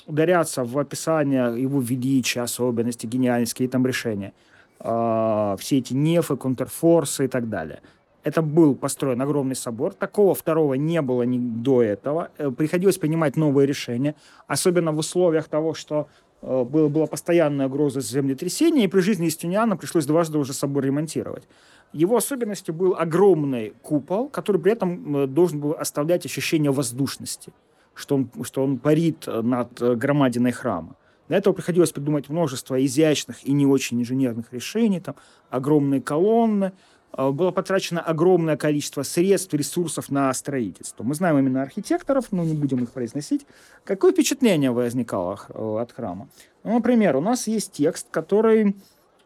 ударяться 0.06 0.64
в 0.64 0.78
описание 0.78 1.60
его 1.60 1.80
величия, 1.80 2.42
особенности, 2.42 3.06
гениальности, 3.06 3.54
какие 3.54 3.68
там 3.68 3.86
решения. 3.86 4.32
А, 4.78 5.56
все 5.58 5.78
эти 5.78 5.94
нефы, 5.94 6.36
контрфорсы 6.36 7.26
и 7.26 7.28
так 7.28 7.48
далее. 7.48 7.80
Это 8.22 8.42
был 8.42 8.74
построен 8.74 9.22
огромный 9.22 9.56
собор. 9.56 9.94
Такого 9.94 10.34
второго 10.34 10.74
не 10.74 11.00
было 11.00 11.22
ни 11.22 11.38
до 11.38 11.82
этого. 11.82 12.30
Э, 12.38 12.50
Приходилось 12.50 12.98
принимать 12.98 13.36
новые 13.36 13.66
решения, 13.66 14.14
особенно 14.46 14.92
в 14.92 14.98
условиях 14.98 15.48
того, 15.48 15.72
что 15.72 16.06
э, 16.42 16.64
было, 16.64 16.88
была 16.88 17.06
постоянная 17.06 17.66
угроза 17.66 18.00
землетрясения, 18.00 18.84
и 18.84 18.88
при 18.88 19.00
жизни 19.00 19.26
Истиниана 19.26 19.76
пришлось 19.76 20.04
дважды 20.04 20.38
уже 20.38 20.52
собор 20.52 20.84
ремонтировать. 20.84 21.44
Его 21.92 22.16
особенностью 22.16 22.74
был 22.74 22.94
огромный 22.96 23.72
купол, 23.82 24.28
который 24.28 24.60
при 24.60 24.72
этом 24.72 25.16
э, 25.16 25.26
должен 25.26 25.60
был 25.60 25.72
оставлять 25.72 26.26
ощущение 26.26 26.70
воздушности, 26.70 27.52
что 27.94 28.16
он, 28.16 28.30
что 28.42 28.62
он 28.62 28.78
парит 28.78 29.26
над 29.26 29.80
громадиной 29.80 30.52
храма. 30.52 30.94
Для 31.30 31.38
этого 31.38 31.54
приходилось 31.54 31.92
придумать 31.92 32.28
множество 32.28 32.84
изящных 32.84 33.44
и 33.44 33.52
не 33.52 33.64
очень 33.64 34.00
инженерных 34.00 34.52
решений, 34.52 34.98
там 34.98 35.14
огромные 35.48 36.02
колонны, 36.02 36.72
было 37.16 37.50
потрачено 37.50 38.00
огромное 38.00 38.56
количество 38.56 39.02
средств, 39.02 39.52
ресурсов 39.54 40.10
на 40.10 40.32
строительство. 40.32 41.02
Мы 41.02 41.14
знаем 41.14 41.38
именно 41.38 41.62
архитекторов, 41.62 42.26
но 42.30 42.44
не 42.44 42.54
будем 42.54 42.82
их 42.84 42.92
произносить. 42.92 43.46
Какое 43.84 44.12
впечатление 44.12 44.70
возникало 44.70 45.40
от 45.80 45.92
храма? 45.92 46.28
Ну, 46.64 46.74
например, 46.74 47.16
у 47.16 47.20
нас 47.20 47.46
есть 47.46 47.72
текст, 47.72 48.06
который 48.10 48.76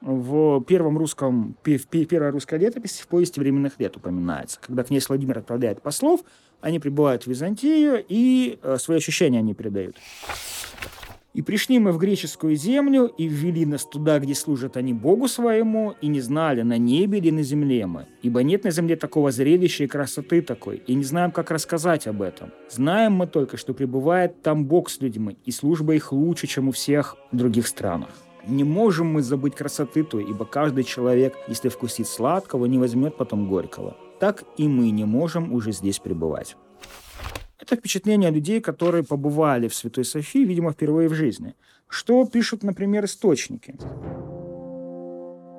в 0.00 0.62
первом 0.64 0.99
русском, 0.99 1.57
в 1.64 1.87
первой 1.87 2.31
русской 2.31 2.59
летописи 2.59 3.03
в 3.03 3.09
повести 3.09 3.41
временных 3.41 3.81
лет 3.81 3.97
упоминается. 3.97 4.59
Когда 4.61 4.85
князь 4.85 5.09
Владимир 5.09 5.38
отправляет 5.38 5.81
послов, 5.81 6.21
они 6.61 6.79
прибывают 6.79 7.25
в 7.25 7.26
Византию 7.26 8.05
и 8.07 8.59
э, 8.62 8.76
свои 8.79 8.99
ощущения 8.99 9.38
они 9.38 9.55
передают. 9.55 9.97
«И 11.35 11.43
пришли 11.43 11.79
мы 11.79 11.93
в 11.93 11.99
греческую 11.99 12.57
землю, 12.57 13.07
и 13.07 13.26
ввели 13.26 13.67
нас 13.67 13.85
туда, 13.85 14.19
где 14.21 14.35
служат 14.35 14.76
они 14.76 14.95
Богу 14.95 15.29
своему, 15.29 15.95
и 16.00 16.07
не 16.07 16.21
знали, 16.21 16.62
на 16.62 16.79
небе 16.79 17.19
или 17.19 17.31
на 17.31 17.43
земле 17.43 17.87
мы. 17.87 18.07
Ибо 18.23 18.43
нет 18.43 18.64
на 18.64 18.71
земле 18.71 18.97
такого 18.97 19.31
зрелища 19.31 19.85
и 19.85 19.88
красоты 19.88 20.43
такой, 20.43 20.76
и 20.87 20.95
не 20.95 21.05
знаем, 21.05 21.33
как 21.33 21.50
рассказать 21.50 22.07
об 22.07 22.23
этом. 22.23 22.53
Знаем 22.71 23.12
мы 23.12 23.26
только, 23.26 23.57
что 23.57 23.75
пребывает 23.75 24.43
там 24.43 24.64
Бог 24.64 24.88
с 24.88 25.00
людьми, 25.00 25.37
и 25.45 25.50
служба 25.50 25.95
их 25.95 26.12
лучше, 26.12 26.47
чем 26.47 26.69
у 26.69 26.73
всех 26.73 27.17
других 27.33 27.67
странах. 27.67 28.11
Не 28.47 28.62
можем 28.62 29.07
мы 29.07 29.23
забыть 29.23 29.55
красоты 29.55 30.05
той, 30.05 30.25
ибо 30.25 30.45
каждый 30.45 30.85
человек, 30.85 31.35
если 31.49 31.69
вкусит 31.69 32.07
сладкого, 32.07 32.67
не 32.67 32.79
возьмет 32.79 33.17
потом 33.17 33.49
горького. 33.49 33.97
Так 34.21 34.45
и 34.59 34.69
мы 34.69 34.91
не 34.91 35.05
можем 35.05 35.53
уже 35.53 35.73
здесь 35.73 35.99
пребывать. 35.99 36.57
Это 37.58 37.76
впечатление 37.76 38.30
людей, 38.30 38.61
которые 38.61 39.04
побывали 39.04 39.68
в 39.68 39.75
Святой 39.75 40.04
Софии, 40.04 40.44
видимо, 40.44 40.73
впервые 40.73 41.08
в 41.08 41.14
жизни. 41.14 41.54
Что 41.88 42.26
пишут, 42.26 42.62
например, 42.62 43.04
источники? 43.04 43.76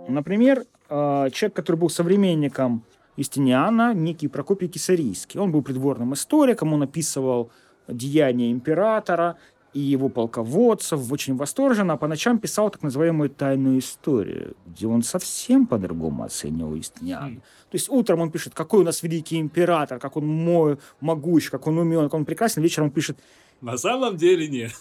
Например, 0.08 0.66
э, 0.90 1.30
человек, 1.32 1.56
который 1.56 1.78
был 1.78 1.90
современником 1.90 2.84
Юстиниана, 3.18 3.94
некий 3.94 4.28
Прокопий 4.28 4.68
Кисарийский. 4.68 5.40
Он 5.40 5.52
был 5.52 5.62
придворным 5.62 6.14
историком, 6.14 6.74
он 6.74 6.84
описывал 6.84 7.50
деяния 7.88 8.52
императора 8.52 9.38
и 9.76 9.80
его 9.80 10.08
полководцев, 10.08 11.12
очень 11.12 11.36
восторженно, 11.36 11.94
а 11.94 11.98
по 11.98 12.08
ночам 12.08 12.40
писал 12.40 12.70
так 12.70 12.82
называемую 12.82 13.30
тайную 13.30 13.80
историю, 13.80 14.56
где 14.66 14.88
он 14.88 15.04
совсем 15.04 15.68
по-другому 15.68 16.24
оценивал 16.24 16.76
Юстиниана. 16.76 17.34
Mm. 17.34 17.36
То 17.36 17.76
есть 17.76 17.90
утром 17.90 18.22
он 18.22 18.32
пишет, 18.32 18.54
какой 18.54 18.80
у 18.80 18.84
нас 18.86 19.04
великий 19.04 19.38
император, 19.38 20.00
как 20.00 20.16
он 20.16 20.28
мой, 20.28 20.78
могущ, 21.02 21.50
как 21.50 21.68
он 21.68 21.78
умен, 21.78 22.04
как 22.06 22.14
он 22.14 22.24
прекрасен. 22.24 22.62
Вечером 22.62 22.86
он 22.86 22.92
пишет... 22.92 23.18
На 23.60 23.78
самом 23.78 24.16
деле 24.16 24.48
нет. 24.48 24.72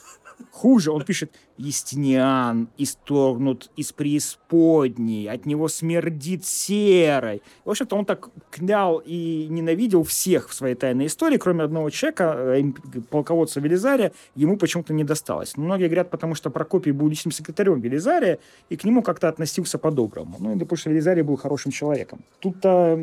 Хуже, 0.50 0.90
он 0.90 1.04
пишет, 1.04 1.32
Естиниан 1.56 2.68
исторгнут 2.78 3.70
из 3.76 3.92
преисподней, 3.92 5.28
от 5.28 5.46
него 5.46 5.68
смердит 5.68 6.44
серой. 6.44 7.42
В 7.64 7.70
общем-то, 7.70 7.96
он 7.96 8.04
так 8.04 8.30
клял 8.50 9.02
и 9.04 9.46
ненавидел 9.48 10.02
всех 10.02 10.48
в 10.48 10.54
своей 10.54 10.74
тайной 10.74 11.06
истории, 11.06 11.36
кроме 11.36 11.64
одного 11.64 11.90
человека, 11.90 12.34
э, 12.36 12.62
полководца 13.10 13.60
Велизария, 13.60 14.12
ему 14.34 14.56
почему-то 14.56 14.92
не 14.92 15.04
досталось. 15.04 15.56
Но 15.56 15.64
многие 15.64 15.86
говорят, 15.86 16.10
потому 16.10 16.34
что 16.34 16.50
Прокопий 16.50 16.92
был 16.92 17.08
личным 17.08 17.32
секретарем 17.32 17.80
Велизария, 17.80 18.38
и 18.68 18.76
к 18.76 18.84
нему 18.84 19.02
как-то 19.02 19.28
относился 19.28 19.78
по-доброму. 19.78 20.36
Ну, 20.40 20.56
и 20.56 20.76
что 20.76 20.90
Велизарий 20.90 21.22
был 21.22 21.36
хорошим 21.36 21.70
человеком. 21.70 22.24
Тут-то 22.40 22.98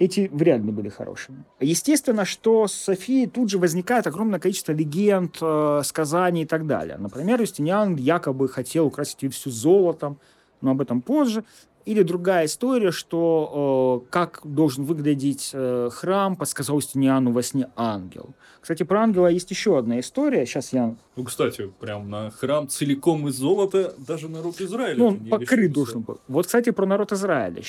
эти 0.00 0.30
вряд 0.32 0.62
ли 0.62 0.72
были 0.72 0.88
хорошими. 0.88 1.44
Естественно, 1.60 2.24
что 2.24 2.66
с 2.66 2.72
Софией 2.72 3.28
тут 3.28 3.50
же 3.50 3.58
возникает 3.58 4.06
огромное 4.06 4.40
количество 4.40 4.72
легенд, 4.72 5.36
э, 5.40 5.82
сказаний 5.84 6.42
и 6.42 6.46
так 6.46 6.66
далее. 6.66 6.96
Например, 6.96 7.38
Юстиниан 7.40 7.96
якобы 7.96 8.48
хотел 8.48 8.86
украсить 8.86 9.22
ее 9.22 9.28
всю 9.28 9.50
золотом, 9.50 10.18
но 10.62 10.70
об 10.70 10.80
этом 10.80 11.02
позже. 11.02 11.44
Или 11.84 12.02
другая 12.02 12.46
история, 12.46 12.92
что 12.92 14.04
э, 14.06 14.10
как 14.10 14.40
должен 14.44 14.84
выглядеть 14.84 15.50
э, 15.52 15.90
храм, 15.92 16.34
подсказал 16.34 16.76
Юстиниану 16.76 17.32
во 17.32 17.42
сне 17.42 17.68
ангел. 17.76 18.30
Кстати, 18.62 18.84
про 18.84 19.02
ангела 19.02 19.26
есть 19.26 19.50
еще 19.50 19.78
одна 19.78 20.00
история. 20.00 20.46
Сейчас 20.46 20.72
я... 20.72 20.94
Ну, 21.16 21.24
кстати, 21.24 21.70
прям 21.78 22.08
на 22.08 22.30
храм 22.30 22.68
целиком 22.68 23.28
из 23.28 23.36
золота 23.36 23.94
даже 23.98 24.28
народ 24.28 24.60
Израиля. 24.62 24.98
Ну, 24.98 25.06
он 25.08 25.26
покрыт 25.26 25.72
должен 25.72 26.00
был. 26.00 26.20
Вот, 26.26 26.46
кстати, 26.46 26.70
про 26.70 26.86
народ 26.86 27.12
Израиля. 27.12 27.62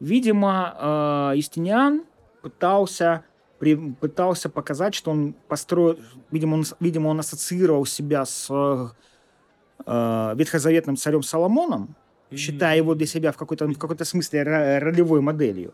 Видимо, 0.00 1.32
э, 1.32 1.36
Юстиниан 1.36 2.04
пытался, 2.42 3.24
при, 3.58 3.74
пытался 3.74 4.50
показать, 4.50 4.94
что 4.94 5.10
он 5.10 5.34
построил, 5.48 5.98
видимо, 6.30 6.54
он, 6.54 6.64
видимо, 6.80 7.08
он 7.08 7.20
ассоциировал 7.20 7.86
себя 7.86 8.24
с 8.24 8.48
э, 8.50 10.34
ветхозаветным 10.36 10.96
царем 10.96 11.22
Соломоном, 11.22 11.94
mm-hmm. 12.30 12.36
считая 12.36 12.76
его 12.76 12.94
для 12.94 13.06
себя 13.06 13.32
в 13.32 13.36
какой-то, 13.36 13.66
в 13.66 13.78
какой-то 13.78 14.04
смысле 14.04 14.42
ролевой 14.78 15.22
моделью. 15.22 15.72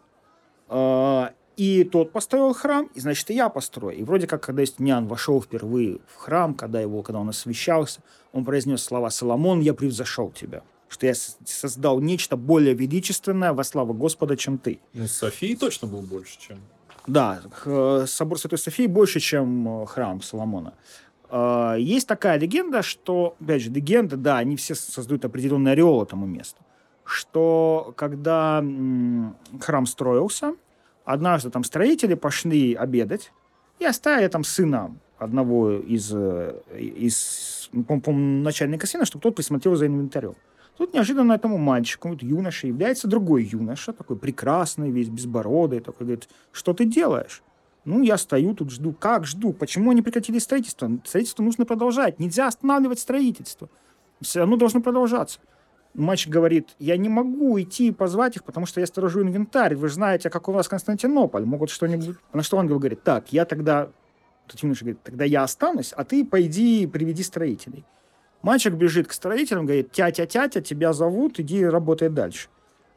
Э, 0.68 1.30
и 1.56 1.84
тот 1.84 2.12
построил 2.12 2.54
храм, 2.54 2.88
и 2.94 3.00
значит, 3.00 3.28
и 3.30 3.34
я 3.34 3.48
построю. 3.48 3.96
И 3.98 4.04
вроде 4.04 4.26
как, 4.26 4.42
когда 4.42 4.62
Юстиниан 4.62 5.06
вошел 5.06 5.42
впервые 5.42 5.98
в 6.06 6.16
храм, 6.16 6.54
когда, 6.54 6.80
его, 6.80 7.02
когда 7.02 7.18
он 7.20 7.28
освещался, 7.28 8.00
он 8.32 8.44
произнес 8.44 8.82
слова 8.82 9.10
«Соломон, 9.10 9.60
я 9.60 9.74
превзошел 9.74 10.30
тебя» 10.30 10.62
что 10.92 11.06
я 11.06 11.14
создал 11.14 12.00
нечто 12.00 12.36
более 12.36 12.74
величественное 12.74 13.54
во 13.54 13.64
славу 13.64 13.94
Господа, 13.94 14.36
чем 14.36 14.58
ты. 14.58 14.78
Ну, 14.92 15.06
Софии 15.06 15.54
точно 15.54 15.88
был 15.88 16.02
больше, 16.02 16.38
чем... 16.38 16.58
Да, 17.06 17.40
собор 18.06 18.38
Святой 18.38 18.58
Софии 18.58 18.86
больше, 18.86 19.18
чем 19.18 19.82
э, 19.82 19.86
храм 19.86 20.20
Соломона. 20.20 20.74
А, 21.30 21.74
есть 21.76 22.06
такая 22.06 22.38
легенда, 22.38 22.82
что, 22.82 23.34
опять 23.40 23.62
же, 23.62 23.70
легенда, 23.70 24.16
да, 24.16 24.36
они 24.36 24.56
все 24.56 24.74
создают 24.74 25.24
определенный 25.24 25.72
ореол 25.72 26.02
этому 26.02 26.26
месту, 26.26 26.60
что 27.04 27.94
когда 27.96 28.62
храм 29.60 29.86
строился, 29.86 30.54
однажды 31.04 31.50
там 31.50 31.64
строители 31.64 32.14
пошли 32.14 32.74
обедать 32.74 33.32
и 33.78 33.86
оставили 33.86 34.28
там 34.28 34.44
сына 34.44 34.94
одного 35.18 35.72
из, 35.72 36.12
э, 36.14 36.60
из 36.76 37.70
по 37.88 38.12
начальника 38.12 38.86
сына, 38.86 39.06
чтобы 39.06 39.22
тот 39.22 39.36
присмотрел 39.36 39.74
за 39.74 39.86
инвентарем. 39.86 40.34
Тут 40.82 40.94
неожиданно 40.94 41.34
этому 41.34 41.58
мальчику, 41.58 42.08
вот 42.08 42.24
юноше, 42.24 42.66
является 42.66 43.06
другой 43.06 43.44
юноша, 43.44 43.92
такой 43.92 44.16
прекрасный, 44.16 44.90
весь 44.90 45.08
безбородый, 45.08 45.78
такой 45.78 46.06
говорит, 46.06 46.28
что 46.50 46.72
ты 46.72 46.86
делаешь? 46.86 47.44
Ну, 47.84 48.02
я 48.02 48.18
стою 48.18 48.52
тут, 48.52 48.72
жду. 48.72 48.92
Как 48.92 49.24
жду? 49.24 49.52
Почему 49.52 49.92
они 49.92 50.02
прекратили 50.02 50.40
строительство? 50.40 50.90
Строительство 51.04 51.44
нужно 51.44 51.66
продолжать. 51.66 52.18
Нельзя 52.18 52.48
останавливать 52.48 52.98
строительство. 52.98 53.68
Все 54.22 54.40
равно 54.40 54.56
должно 54.56 54.80
продолжаться. 54.80 55.38
Мальчик 55.94 56.32
говорит, 56.32 56.70
я 56.80 56.96
не 56.96 57.08
могу 57.08 57.60
идти 57.60 57.86
и 57.86 57.92
позвать 57.92 58.34
их, 58.34 58.42
потому 58.42 58.66
что 58.66 58.80
я 58.80 58.86
сторожу 58.88 59.22
инвентарь. 59.22 59.76
Вы 59.76 59.86
же 59.86 59.94
знаете, 59.94 60.30
как 60.30 60.48
у 60.48 60.52
вас 60.52 60.66
Константинополь. 60.66 61.44
Могут 61.44 61.70
что-нибудь... 61.70 62.16
На 62.32 62.42
что 62.42 62.56
он 62.56 62.66
говорит, 62.66 63.04
так, 63.04 63.32
я 63.32 63.44
тогда... 63.44 63.90
Тут 64.48 64.60
юноша 64.64 64.80
говорит, 64.80 65.02
тогда 65.04 65.24
я 65.24 65.44
останусь, 65.44 65.92
а 65.92 66.02
ты 66.02 66.24
пойди 66.24 66.88
приведи 66.88 67.22
строителей. 67.22 67.84
Мальчик 68.42 68.74
бежит 68.74 69.08
к 69.08 69.12
строителям, 69.12 69.66
говорит, 69.66 69.92
тятя-тятя, 69.92 70.60
тебя 70.60 70.92
зовут, 70.92 71.38
иди 71.38 71.64
работай 71.64 72.08
дальше. 72.08 72.48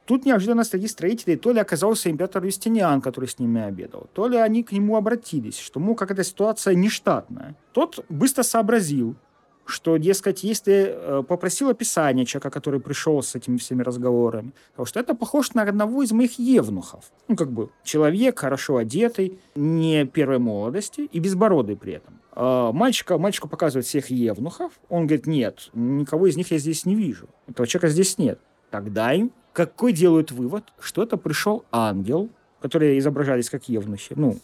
Тут 0.05 0.25
неожиданно 0.25 0.63
среди 0.63 0.87
строителей 0.87 1.35
то 1.35 1.51
ли 1.51 1.59
оказался 1.59 2.11
император 2.11 2.43
Юстиниан, 2.43 3.01
который 3.01 3.27
с 3.27 3.39
ними 3.39 3.61
обедал, 3.61 4.07
то 4.13 4.27
ли 4.27 4.37
они 4.37 4.63
к 4.63 4.71
нему 4.71 4.97
обратились, 4.97 5.57
что, 5.57 5.79
мол, 5.79 5.95
какая-то 5.95 6.23
ситуация 6.23 6.75
нештатная. 6.75 7.55
Тот 7.73 8.05
быстро 8.09 8.43
сообразил, 8.43 9.15
что, 9.65 9.97
дескать, 9.97 10.43
если 10.43 10.93
э, 10.95 11.23
попросил 11.27 11.69
описание 11.69 12.25
человека, 12.25 12.49
который 12.51 12.79
пришел 12.79 13.21
с 13.21 13.35
этими 13.35 13.57
всеми 13.57 13.83
разговорами, 13.83 14.53
потому 14.71 14.85
что 14.85 14.99
это 14.99 15.15
похож 15.15 15.53
на 15.53 15.63
одного 15.63 16.03
из 16.03 16.11
моих 16.11 16.39
евнухов. 16.39 17.05
Ну, 17.27 17.35
как 17.35 17.51
бы, 17.51 17.69
человек, 17.83 18.39
хорошо 18.39 18.77
одетый, 18.77 19.39
не 19.55 20.05
первой 20.05 20.39
молодости 20.39 21.01
и 21.01 21.19
безбородый 21.19 21.75
при 21.75 21.93
этом. 21.93 22.19
А 22.31 22.71
мальчика, 22.71 23.17
мальчику 23.17 23.47
показывают 23.47 23.87
всех 23.87 24.09
евнухов, 24.09 24.73
он 24.89 25.07
говорит, 25.07 25.25
нет, 25.25 25.69
никого 25.73 26.27
из 26.27 26.37
них 26.37 26.51
я 26.51 26.57
здесь 26.57 26.85
не 26.85 26.95
вижу, 26.95 27.27
этого 27.47 27.67
человека 27.67 27.89
здесь 27.89 28.17
нет. 28.17 28.39
Тогда 28.69 29.13
им 29.13 29.31
какой 29.53 29.93
делают 29.93 30.31
вывод, 30.31 30.65
что 30.79 31.01
это 31.01 31.15
пришел 31.15 31.63
ангел, 31.71 32.29
которые 32.59 32.99
изображались 32.99 33.49
как 33.49 33.69
евнухи, 33.69 34.13
ну, 34.17 34.37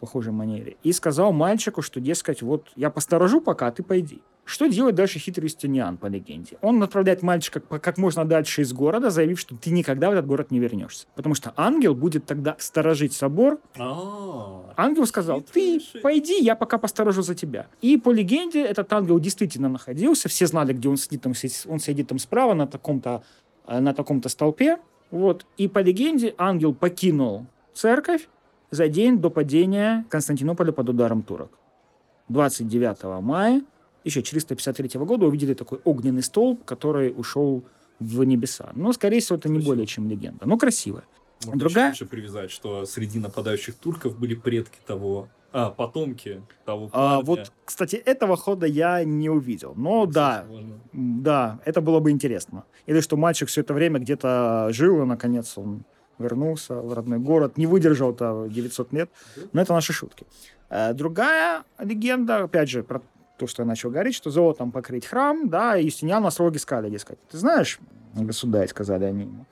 похожей 0.00 0.32
манере, 0.32 0.76
и 0.82 0.92
сказал 0.92 1.32
мальчику, 1.32 1.82
что, 1.82 2.00
дескать, 2.00 2.40
вот 2.40 2.68
я 2.74 2.90
посторожу 2.90 3.40
пока, 3.40 3.66
а 3.66 3.72
ты 3.72 3.82
пойди. 3.82 4.22
Что 4.46 4.66
делает 4.68 4.94
дальше 4.94 5.18
хитрый 5.18 5.48
Стениан, 5.48 5.96
по 5.96 6.06
легенде? 6.06 6.56
Он 6.62 6.80
отправляет 6.80 7.20
мальчика 7.20 7.58
как 7.58 7.98
можно 7.98 8.24
дальше 8.24 8.62
из 8.62 8.72
города, 8.72 9.10
заявив, 9.10 9.40
что 9.40 9.56
ты 9.56 9.70
никогда 9.70 10.08
в 10.08 10.12
этот 10.12 10.24
город 10.24 10.52
не 10.52 10.60
вернешься. 10.60 11.08
Потому 11.16 11.34
что 11.34 11.52
ангел 11.56 11.96
будет 11.96 12.26
тогда 12.26 12.54
сторожить 12.60 13.12
собор. 13.12 13.58
А. 13.76 14.72
Ангел 14.76 15.04
сказал, 15.06 15.40
ты 15.40 15.80
пойди, 16.00 16.40
я 16.40 16.54
пока 16.54 16.78
посторожу 16.78 17.22
за 17.22 17.34
тебя. 17.34 17.66
И 17.82 17.96
по 17.96 18.12
легенде 18.12 18.62
этот 18.64 18.92
ангел 18.92 19.18
действительно 19.18 19.68
находился. 19.68 20.28
Все 20.28 20.46
знали, 20.46 20.72
где 20.72 20.88
он 20.88 20.96
сидит. 20.96 21.22
Там, 21.22 21.32
он 21.66 21.80
сидит 21.80 22.06
там 22.06 22.20
справа 22.20 22.54
на 22.54 22.68
таком-то 22.68 23.24
э, 23.66 23.80
на 23.80 23.94
таком-то 23.94 24.28
столпе. 24.28 24.78
Вот. 25.10 25.44
И 25.56 25.66
по 25.66 25.80
легенде 25.80 26.36
ангел 26.38 26.72
покинул 26.72 27.46
церковь 27.74 28.28
за 28.70 28.86
день 28.86 29.18
до 29.18 29.28
падения 29.28 30.06
Константинополя 30.08 30.70
под 30.70 30.88
ударом 30.88 31.24
турок. 31.24 31.50
29 32.28 33.22
мая 33.22 33.62
1453 34.10 35.00
года 35.00 35.26
увидели 35.26 35.54
такой 35.54 35.80
огненный 35.84 36.22
столб, 36.22 36.64
который 36.64 37.12
ушел 37.16 37.64
в 37.98 38.22
небеса. 38.24 38.70
Но, 38.74 38.92
скорее 38.92 39.20
всего, 39.20 39.36
это 39.38 39.48
не 39.48 39.56
Красиво. 39.56 39.72
более 39.74 39.86
чем 39.86 40.08
легенда. 40.08 40.46
Но 40.46 40.56
красиво. 40.58 41.02
Можно 41.44 41.60
Другая- 41.60 41.92
еще 41.92 42.06
привязать, 42.06 42.50
что 42.50 42.86
среди 42.86 43.18
нападающих 43.18 43.74
турков 43.76 44.18
были 44.18 44.34
предки 44.34 44.78
того, 44.86 45.28
а, 45.52 45.70
потомки 45.70 46.42
того 46.64 46.90
А, 46.92 47.16
парня. 47.16 47.24
вот, 47.24 47.52
кстати, 47.64 47.96
этого 47.96 48.36
хода 48.36 48.66
я 48.66 49.02
не 49.04 49.30
увидел. 49.30 49.72
Но 49.76 50.06
Кстати, 50.06 50.14
да, 50.14 50.52
можно. 50.52 50.80
да, 50.92 51.60
это 51.64 51.80
было 51.80 52.00
бы 52.00 52.10
интересно. 52.10 52.64
Или 52.86 53.00
что 53.00 53.16
мальчик 53.16 53.48
все 53.48 53.62
это 53.62 53.72
время 53.74 53.98
где-то 53.98 54.68
жил, 54.72 55.02
и 55.02 55.06
наконец 55.06 55.56
он 55.56 55.84
вернулся 56.18 56.74
в 56.74 56.92
родной 56.92 57.18
город, 57.18 57.56
не 57.58 57.66
выдержал-то 57.66 58.48
900 58.50 58.92
лет. 58.92 59.10
Но 59.52 59.60
это 59.62 59.72
наши 59.74 59.92
шутки. 59.92 60.26
Э, 60.70 60.92
Другая 60.94 61.64
легенда, 61.78 62.44
опять 62.44 62.68
же, 62.70 62.82
про 62.82 63.02
то, 63.36 63.46
что 63.46 63.62
я 63.62 63.66
начал 63.66 63.90
говорить, 63.90 64.14
что 64.14 64.30
золотом 64.30 64.72
покрыть 64.72 65.06
храм, 65.06 65.48
да, 65.48 65.76
и 65.76 65.84
Юстиниану 65.84 66.26
остроги 66.26 66.58
сказали, 66.58 66.90
дескать, 66.90 67.18
ты 67.28 67.38
знаешь, 67.38 67.78
государь, 68.14 68.68
сказали 68.68 69.04
они 69.04 69.22
ему, 69.22 69.46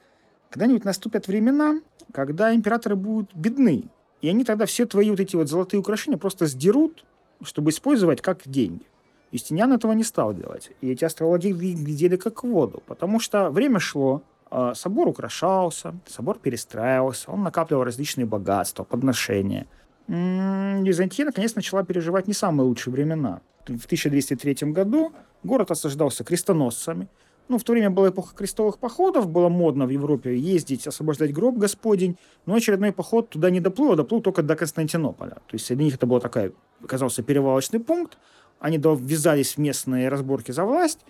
когда-нибудь 0.50 0.84
наступят 0.84 1.26
времена, 1.26 1.80
когда 2.12 2.54
императоры 2.54 2.96
будут 2.96 3.34
бедны, 3.34 3.84
и 4.22 4.28
они 4.28 4.44
тогда 4.44 4.66
все 4.66 4.86
твои 4.86 5.10
вот 5.10 5.20
эти 5.20 5.36
вот 5.36 5.48
золотые 5.48 5.80
украшения 5.80 6.16
просто 6.16 6.46
сдерут, 6.46 7.04
чтобы 7.42 7.70
использовать 7.70 8.22
как 8.22 8.42
деньги. 8.46 8.84
Юстиниан 9.32 9.72
этого 9.72 9.92
не 9.92 10.04
стал 10.04 10.32
делать. 10.32 10.70
И 10.80 10.92
эти 10.92 11.04
астрологи 11.04 11.48
глядели 11.48 12.16
как 12.16 12.44
в 12.44 12.46
воду, 12.46 12.82
потому 12.86 13.18
что 13.18 13.50
время 13.50 13.80
шло, 13.80 14.22
а, 14.48 14.74
собор 14.74 15.08
украшался, 15.08 15.94
собор 16.06 16.38
перестраивался, 16.38 17.32
он 17.32 17.42
накапливал 17.42 17.82
различные 17.82 18.26
богатства, 18.26 18.84
подношения. 18.84 19.66
Византия, 20.06 21.24
наконец, 21.24 21.56
начала 21.56 21.82
переживать 21.82 22.28
не 22.28 22.34
самые 22.34 22.68
лучшие 22.68 22.92
времена. 22.92 23.40
В 23.66 23.86
1203 23.86 24.72
году 24.72 25.12
город 25.42 25.70
осаждался 25.70 26.24
крестоносцами. 26.24 27.08
Ну, 27.48 27.58
в 27.58 27.64
то 27.64 27.72
время 27.72 27.90
была 27.90 28.08
эпоха 28.08 28.34
крестовых 28.34 28.78
походов, 28.78 29.28
было 29.28 29.50
модно 29.50 29.86
в 29.86 29.90
Европе 29.90 30.36
ездить, 30.36 30.86
освобождать 30.86 31.32
гроб 31.32 31.56
Господень, 31.56 32.16
но 32.46 32.54
очередной 32.54 32.92
поход 32.92 33.28
туда 33.28 33.50
не 33.50 33.60
доплыл, 33.60 33.92
а 33.92 33.96
доплыл 33.96 34.22
только 34.22 34.42
до 34.42 34.56
Константинополя. 34.56 35.34
То 35.46 35.54
есть 35.54 35.68
для 35.68 35.84
них 35.84 35.94
это 35.96 36.06
был 36.06 36.20
такой, 36.20 36.54
оказался 36.82 37.22
перевалочный 37.22 37.80
пункт, 37.80 38.16
они 38.60 38.78
ввязались 38.78 39.56
в 39.56 39.58
местные 39.58 40.08
разборки 40.08 40.52
за 40.52 40.64
власть 40.64 41.00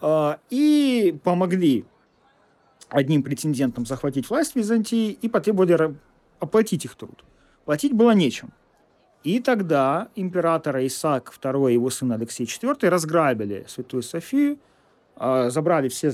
э, 0.00 0.36
и 0.50 1.18
помогли 1.24 1.84
одним 2.88 3.24
претендентам 3.24 3.84
захватить 3.84 4.30
власть 4.30 4.52
в 4.52 4.56
Византии 4.56 5.10
и 5.10 5.28
потребовали 5.28 5.96
оплатить 6.38 6.84
их 6.84 6.94
труд. 6.94 7.24
Платить 7.64 7.92
было 7.92 8.12
нечем. 8.12 8.52
И 9.24 9.40
тогда 9.40 10.08
императора 10.14 10.86
Исаак 10.86 11.32
II 11.42 11.70
и 11.70 11.74
его 11.74 11.90
сын 11.90 12.12
Алексей 12.12 12.44
IV 12.44 12.88
разграбили 12.88 13.64
Святую 13.68 14.02
Софию, 14.02 14.58
а, 15.16 15.48
забрали 15.48 15.88
все 15.88 16.12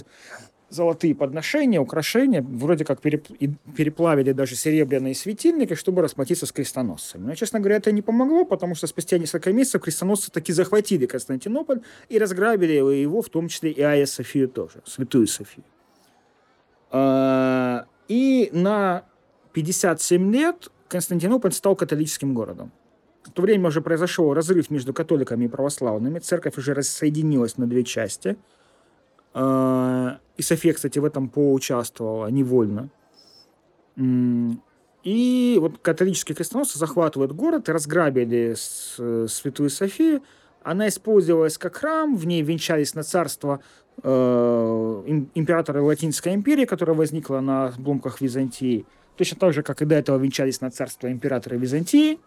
золотые 0.68 1.16
подношения, 1.16 1.80
украшения, 1.80 2.40
вроде 2.42 2.84
как 2.84 3.00
переплавили 3.00 4.30
даже 4.30 4.54
серебряные 4.54 5.16
светильники, 5.16 5.74
чтобы 5.74 6.02
расплатиться 6.02 6.46
с 6.46 6.52
крестоносцами. 6.52 7.26
Но, 7.26 7.34
честно 7.34 7.58
говоря, 7.58 7.76
это 7.76 7.90
не 7.90 8.02
помогло, 8.02 8.44
потому 8.44 8.76
что 8.76 8.86
спустя 8.86 9.18
несколько 9.18 9.52
месяцев 9.52 9.82
крестоносцы 9.82 10.30
таки 10.30 10.52
захватили 10.52 11.06
Константинополь 11.06 11.80
и 12.08 12.18
разграбили 12.18 12.74
его, 12.74 13.20
в 13.20 13.28
том 13.28 13.48
числе 13.48 13.72
и 13.72 13.82
Айя 13.82 14.06
Софию 14.06 14.48
тоже, 14.48 14.82
Святую 14.86 15.26
Софию. 15.26 15.64
А, 16.92 17.86
И 18.06 18.50
на 18.52 19.04
57 19.52 20.32
лет 20.32 20.68
Константинополь 20.88 21.52
стал 21.52 21.74
католическим 21.74 22.32
городом. 22.34 22.70
В 23.30 23.32
то 23.32 23.42
время 23.42 23.68
уже 23.68 23.80
произошел 23.80 24.34
разрыв 24.34 24.70
между 24.70 24.92
католиками 24.92 25.44
и 25.44 25.48
православными. 25.48 26.18
Церковь 26.18 26.58
уже 26.58 26.74
рассоединилась 26.74 27.56
на 27.58 27.66
две 27.68 27.84
части. 27.84 28.36
А, 29.34 30.18
И 30.36 30.42
София, 30.42 30.72
кстати, 30.72 30.98
в 30.98 31.04
этом 31.04 31.28
поучаствовала 31.28 32.26
невольно. 32.26 32.88
И 33.96 35.58
вот 35.60 35.78
католические 35.78 36.34
крестоносцы 36.34 36.78
захватывают 36.78 37.32
город 37.32 37.68
разграбили 37.68 38.54
Святую 38.56 39.70
Софию. 39.70 40.22
Она 40.62 40.88
использовалась 40.88 41.56
как 41.56 41.76
храм, 41.76 42.16
в 42.16 42.26
ней 42.26 42.42
венчались 42.42 42.94
на 42.94 43.02
царство 43.02 43.60
э, 44.02 45.02
им- 45.06 45.30
императора 45.34 45.82
Латинской 45.82 46.34
империи, 46.34 46.64
которая 46.64 46.96
возникла 46.96 47.40
на 47.40 47.68
обломках 47.68 48.20
Византии. 48.20 48.84
Точно 49.16 49.38
так 49.38 49.54
же, 49.54 49.62
как 49.62 49.80
и 49.80 49.84
до 49.86 49.94
этого 49.94 50.18
венчались 50.18 50.60
на 50.60 50.70
царство 50.70 51.10
императора 51.10 51.54
Византии. 51.54 52.18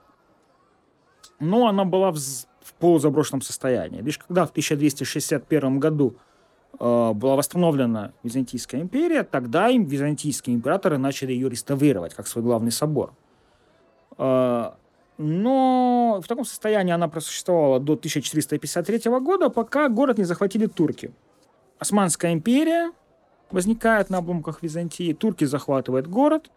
Но 1.39 1.67
она 1.67 1.85
была 1.85 2.11
в, 2.11 2.17
в 2.17 2.73
полузаброшенном 2.79 3.41
состоянии. 3.41 4.01
Лишь 4.01 4.17
когда 4.17 4.45
в 4.45 4.51
1261 4.51 5.79
году 5.79 6.15
э, 6.79 7.11
была 7.13 7.35
восстановлена 7.35 8.13
Византийская 8.23 8.81
империя, 8.81 9.23
тогда 9.23 9.69
им 9.69 9.85
византийские 9.85 10.55
императоры 10.55 10.97
начали 10.97 11.33
ее 11.33 11.49
реставрировать 11.49 12.13
как 12.13 12.27
свой 12.27 12.43
главный 12.43 12.71
собор. 12.71 13.13
Э, 14.17 14.71
но 15.17 16.21
в 16.23 16.27
таком 16.27 16.45
состоянии 16.45 16.91
она 16.91 17.07
просуществовала 17.07 17.79
до 17.79 17.93
1453 17.93 19.11
года, 19.19 19.49
пока 19.49 19.89
город 19.89 20.17
не 20.17 20.23
захватили 20.23 20.65
турки. 20.65 21.11
Османская 21.79 22.33
империя 22.33 22.91
возникает 23.51 24.09
на 24.09 24.17
обломках 24.19 24.63
Византии, 24.63 25.13
турки 25.13 25.45
захватывают 25.45 26.07
город. 26.07 26.49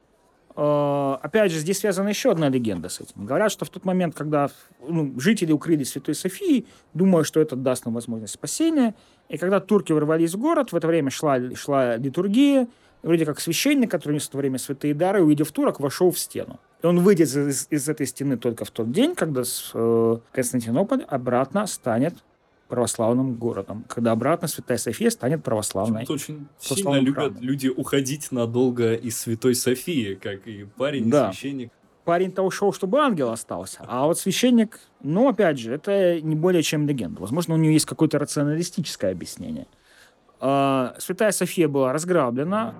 Э, 0.57 1.17
Опять 1.23 1.53
же, 1.53 1.59
здесь 1.59 1.79
связана 1.79 2.09
еще 2.09 2.31
одна 2.31 2.49
легенда 2.49 2.89
с 2.89 3.01
этим. 3.01 3.27
Говорят, 3.27 3.53
что 3.53 3.65
в 3.65 3.71
тот 3.71 3.85
момент, 3.85 4.15
когда 4.15 4.49
ну, 4.87 5.13
жители 5.19 5.53
укрылись 5.53 5.89
в 5.89 5.93
Святой 5.93 6.15
Софии, 6.15 6.67
думая, 6.95 7.25
что 7.25 7.41
это 7.41 7.57
даст 7.57 7.85
нам 7.85 7.95
возможность 7.95 8.35
спасения, 8.35 8.95
и 9.29 9.37
когда 9.39 9.61
турки 9.61 9.93
ворвались 9.93 10.35
в 10.35 10.39
город, 10.39 10.73
в 10.73 10.77
это 10.77 10.87
время 10.87 11.11
шла, 11.11 11.39
шла 11.55 11.97
литургия, 11.97 12.69
вроде 13.03 13.25
как 13.27 13.41
священник, 13.41 13.91
который 13.91 14.15
нес 14.15 14.27
в 14.27 14.31
то 14.31 14.39
время 14.39 14.59
святые 14.59 14.95
дары, 14.95 15.23
увидев 15.23 15.51
турок, 15.53 15.81
вошел 15.81 16.11
в 16.11 16.19
стену. 16.19 16.59
И 16.83 16.87
он 16.87 17.01
выйдет 17.01 17.29
из- 17.29 17.67
из 17.71 17.89
этой 17.89 18.07
стены 18.07 18.37
только 18.37 18.65
в 18.65 18.71
тот 18.71 18.91
день, 18.93 19.15
когда 19.15 19.45
с- 19.45 19.71
э, 19.75 20.17
Константинополь 20.33 21.03
обратно 21.09 21.67
станет 21.67 22.15
православным 22.69 23.35
городом, 23.35 23.85
когда 23.89 24.13
обратно 24.13 24.49
Святая 24.49 24.79
София 24.79 25.11
станет 25.11 25.45
православной. 25.45 26.01
Почему-то 26.07 26.13
очень 26.15 26.49
сильно 26.59 26.97
любят 27.01 27.41
люди 27.41 27.69
уходить 27.69 28.33
надолго 28.33 28.95
из 28.95 29.19
Святой 29.19 29.55
Софии, 29.55 30.15
как 30.15 30.47
и 30.47 30.65
парень, 30.77 31.07
и 31.07 31.11
Да. 31.11 31.33
священник. 31.33 31.71
Парень-то 32.05 32.43
ушел, 32.43 32.73
чтобы 32.73 32.99
ангел 33.01 33.31
остался, 33.31 33.81
а 33.89 34.07
вот 34.07 34.19
священник, 34.19 34.79
ну, 35.03 35.29
опять 35.29 35.59
же, 35.59 35.75
это 35.75 36.21
не 36.21 36.37
более 36.37 36.63
чем 36.63 36.87
легенда. 36.87 37.21
Возможно, 37.21 37.55
у 37.55 37.57
нее 37.57 37.73
есть 37.73 37.87
какое-то 37.87 38.19
рационалистическое 38.21 39.11
объяснение. 39.11 39.67
А, 40.39 40.95
Святая 40.99 41.33
София 41.33 41.67
была 41.67 41.93
разграблена, 41.93 42.75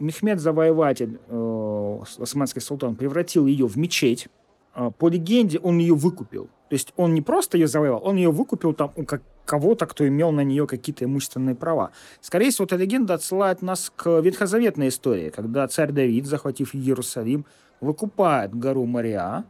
Мехмед 0.00 0.40
Завоеватель, 0.40 1.18
э, 1.28 1.98
османский 2.18 2.60
султан, 2.60 2.96
превратил 2.96 3.46
ее 3.46 3.66
в 3.66 3.76
мечеть. 3.76 4.28
А, 4.74 4.90
По 4.90 5.08
легенде, 5.08 5.58
он 5.58 5.78
ее 5.78 5.94
выкупил. 5.94 6.50
То 6.68 6.74
есть 6.74 6.92
он 6.96 7.14
не 7.14 7.22
просто 7.22 7.58
ее 7.58 7.68
завоевал, 7.68 8.00
он 8.04 8.16
ее 8.16 8.30
выкупил 8.30 8.72
там 8.74 8.92
у 8.96 9.04
как- 9.04 9.22
кого-то, 9.44 9.86
кто 9.86 10.06
имел 10.06 10.32
на 10.32 10.40
нее 10.40 10.66
какие-то 10.66 11.04
имущественные 11.04 11.54
права. 11.54 11.92
Скорее 12.20 12.50
всего, 12.50 12.64
эта 12.64 12.76
легенда 12.76 13.14
отсылает 13.14 13.62
нас 13.62 13.92
к 13.94 14.20
ветхозаветной 14.20 14.88
истории, 14.88 15.30
когда 15.30 15.68
царь 15.68 15.92
Давид, 15.92 16.26
захватив 16.26 16.74
Иерусалим, 16.74 17.46
выкупает 17.80 18.52
гору 18.54 18.84
Мария, 18.84 19.44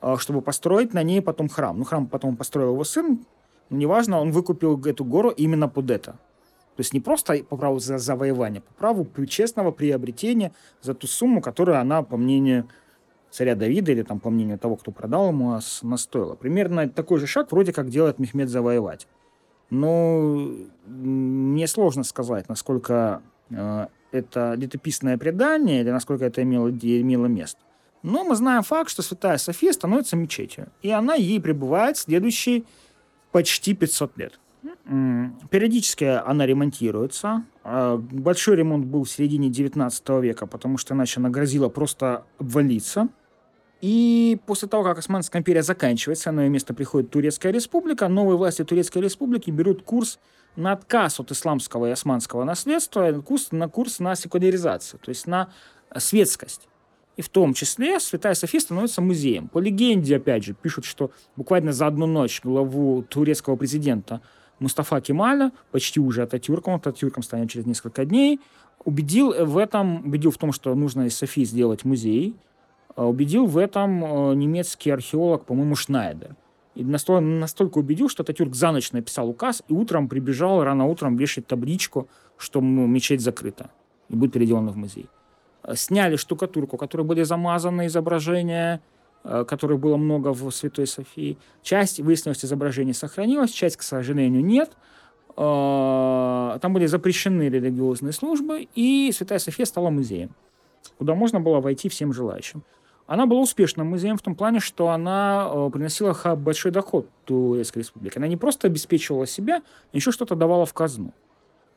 а, 0.00 0.18
чтобы 0.18 0.42
построить 0.42 0.92
на 0.92 1.02
ней 1.02 1.22
потом 1.22 1.48
храм. 1.48 1.78
Ну, 1.78 1.84
храм 1.84 2.06
потом 2.06 2.36
построил 2.36 2.72
его 2.72 2.84
сын, 2.84 3.24
но 3.70 3.76
неважно, 3.78 4.20
он 4.20 4.32
выкупил 4.32 4.78
эту 4.84 5.04
гору 5.04 5.30
именно 5.30 5.68
под 5.68 5.90
это. 5.90 6.12
То 6.76 6.80
есть 6.80 6.92
не 6.92 7.00
просто 7.00 7.44
по 7.44 7.56
праву 7.56 7.78
за 7.78 7.98
завоевание, 7.98 8.62
по 8.62 8.72
праву 8.74 9.06
честного 9.26 9.72
приобретения 9.72 10.52
за 10.80 10.94
ту 10.94 11.06
сумму, 11.06 11.40
которую 11.40 11.78
она, 11.78 12.02
по 12.02 12.16
мнению 12.16 12.68
царя 13.32 13.54
Давида 13.56 13.92
или 13.92 14.02
там 14.02 14.20
по 14.20 14.30
мнению 14.30 14.58
того, 14.58 14.76
кто 14.76 14.92
продал 14.92 15.28
ему, 15.28 15.54
ас- 15.54 15.80
она 15.82 15.96
стоила. 15.96 16.34
Примерно 16.36 16.88
такой 16.88 17.18
же 17.18 17.26
шаг 17.26 17.50
вроде 17.50 17.72
как 17.72 17.88
делает 17.88 18.18
Мехмед 18.18 18.48
Завоеватель. 18.48 19.08
Но 19.70 20.50
мне 20.86 21.66
сложно 21.66 22.04
сказать, 22.04 22.48
насколько 22.48 23.22
э, 23.50 23.86
это 24.12 24.54
летописное 24.54 25.16
предание 25.16 25.80
или 25.80 25.90
насколько 25.90 26.26
это 26.26 26.42
имело, 26.42 26.68
имело 26.70 27.26
место. 27.26 27.60
Но 28.02 28.22
мы 28.24 28.36
знаем 28.36 28.62
факт, 28.62 28.90
что 28.90 29.00
Святая 29.02 29.38
София 29.38 29.72
становится 29.72 30.16
мечетью, 30.16 30.68
и 30.82 30.90
она 30.90 31.14
ей 31.14 31.40
пребывает 31.40 31.96
следующие 31.96 32.64
почти 33.30 33.74
500 33.74 34.18
лет. 34.18 34.38
Периодически 35.50 36.04
она 36.04 36.46
ремонтируется. 36.46 37.44
А, 37.64 37.96
Большой 37.96 38.56
ремонт 38.56 38.84
был 38.86 39.04
в 39.04 39.10
середине 39.10 39.48
19 39.48 40.08
века, 40.20 40.46
потому 40.46 40.78
что 40.78 40.94
иначе 40.94 41.20
она 41.20 41.30
грозила 41.30 41.68
просто 41.68 42.24
обвалиться. 42.38 43.08
И 43.82 44.38
после 44.46 44.68
того, 44.68 44.84
как 44.84 44.98
Османская 44.98 45.40
империя 45.40 45.64
заканчивается, 45.64 46.30
на 46.30 46.44
ее 46.44 46.48
место 46.48 46.72
приходит 46.72 47.10
Турецкая 47.10 47.52
республика, 47.52 48.06
новые 48.06 48.36
власти 48.36 48.62
Турецкой 48.62 49.02
республики 49.02 49.50
берут 49.50 49.82
курс 49.82 50.20
на 50.54 50.70
отказ 50.72 51.18
от 51.18 51.32
исламского 51.32 51.86
и 51.86 51.90
османского 51.90 52.44
наследства, 52.44 53.12
курс 53.20 53.50
на 53.50 53.68
курс 53.68 53.98
на 53.98 54.14
секуляризацию, 54.14 55.00
то 55.00 55.08
есть 55.08 55.26
на 55.26 55.48
светскость. 55.96 56.68
И 57.16 57.22
в 57.22 57.28
том 57.28 57.54
числе 57.54 57.98
Святая 57.98 58.34
София 58.34 58.60
становится 58.60 59.02
музеем. 59.02 59.48
По 59.48 59.58
легенде, 59.58 60.16
опять 60.16 60.44
же, 60.44 60.54
пишут, 60.54 60.84
что 60.84 61.10
буквально 61.34 61.72
за 61.72 61.88
одну 61.88 62.06
ночь 62.06 62.40
главу 62.40 63.02
турецкого 63.02 63.56
президента 63.56 64.20
Мустафа 64.60 65.00
Кемаля, 65.00 65.50
почти 65.72 65.98
уже 65.98 66.22
Ататюрком, 66.22 66.76
Ататюрком 66.76 67.24
станет 67.24 67.50
через 67.50 67.66
несколько 67.66 68.04
дней, 68.04 68.40
убедил 68.84 69.34
в 69.44 69.58
этом, 69.58 70.06
убедил 70.06 70.30
в 70.30 70.38
том, 70.38 70.52
что 70.52 70.72
нужно 70.76 71.06
из 71.06 71.16
Софии 71.16 71.42
сделать 71.44 71.84
музей, 71.84 72.36
убедил 72.96 73.46
в 73.46 73.58
этом 73.58 74.04
э, 74.04 74.34
немецкий 74.34 74.90
археолог, 74.90 75.44
по-моему, 75.44 75.74
Шнайдер. 75.74 76.36
И 76.74 76.84
настолько, 76.84 77.20
настолько 77.20 77.78
убедил, 77.78 78.08
что 78.08 78.22
Ататюрк 78.22 78.54
за 78.54 78.72
ночь 78.72 78.92
написал 78.92 79.28
указ 79.28 79.62
и 79.68 79.72
утром 79.72 80.08
прибежал, 80.08 80.64
рано 80.64 80.86
утром 80.86 81.16
вешать 81.16 81.46
табличку, 81.46 82.08
что 82.38 82.60
мечеть 82.60 83.20
закрыта 83.20 83.70
и 84.08 84.16
будет 84.16 84.32
переделана 84.32 84.72
в 84.72 84.76
музей. 84.76 85.08
Э, 85.62 85.74
сняли 85.74 86.16
штукатурку, 86.16 86.76
которой 86.76 87.02
были 87.02 87.22
замазаны 87.22 87.86
изображения, 87.86 88.80
э, 89.24 89.44
которых 89.46 89.80
было 89.80 89.96
много 89.96 90.32
в 90.32 90.50
Святой 90.50 90.86
Софии. 90.86 91.38
Часть, 91.62 92.00
выяснилось, 92.00 92.44
изображений 92.44 92.94
сохранилась, 92.94 93.50
часть, 93.50 93.76
к 93.76 93.82
сожалению, 93.82 94.44
нет. 94.44 94.72
Там 95.34 96.74
были 96.74 96.84
запрещены 96.84 97.48
религиозные 97.48 98.12
службы, 98.12 98.68
и 98.74 99.10
Святая 99.14 99.38
София 99.38 99.64
стала 99.64 99.88
музеем, 99.88 100.34
куда 100.98 101.14
можно 101.14 101.40
было 101.40 101.58
войти 101.60 101.88
всем 101.88 102.12
желающим. 102.12 102.62
Она 103.06 103.26
была 103.26 103.40
успешным 103.40 103.88
музеем 103.88 104.16
в 104.16 104.22
том 104.22 104.34
плане, 104.34 104.60
что 104.60 104.90
она 104.90 105.50
э, 105.52 105.70
приносила 105.72 106.14
большой 106.36 106.70
доход 106.70 107.08
Турецкой 107.24 107.78
республике. 107.80 108.18
Она 108.18 108.28
не 108.28 108.36
просто 108.36 108.68
обеспечивала 108.68 109.26
себя, 109.26 109.62
а 109.92 109.96
еще 109.96 110.12
что-то 110.12 110.34
давала 110.34 110.66
в 110.66 110.72
казну. 110.72 111.12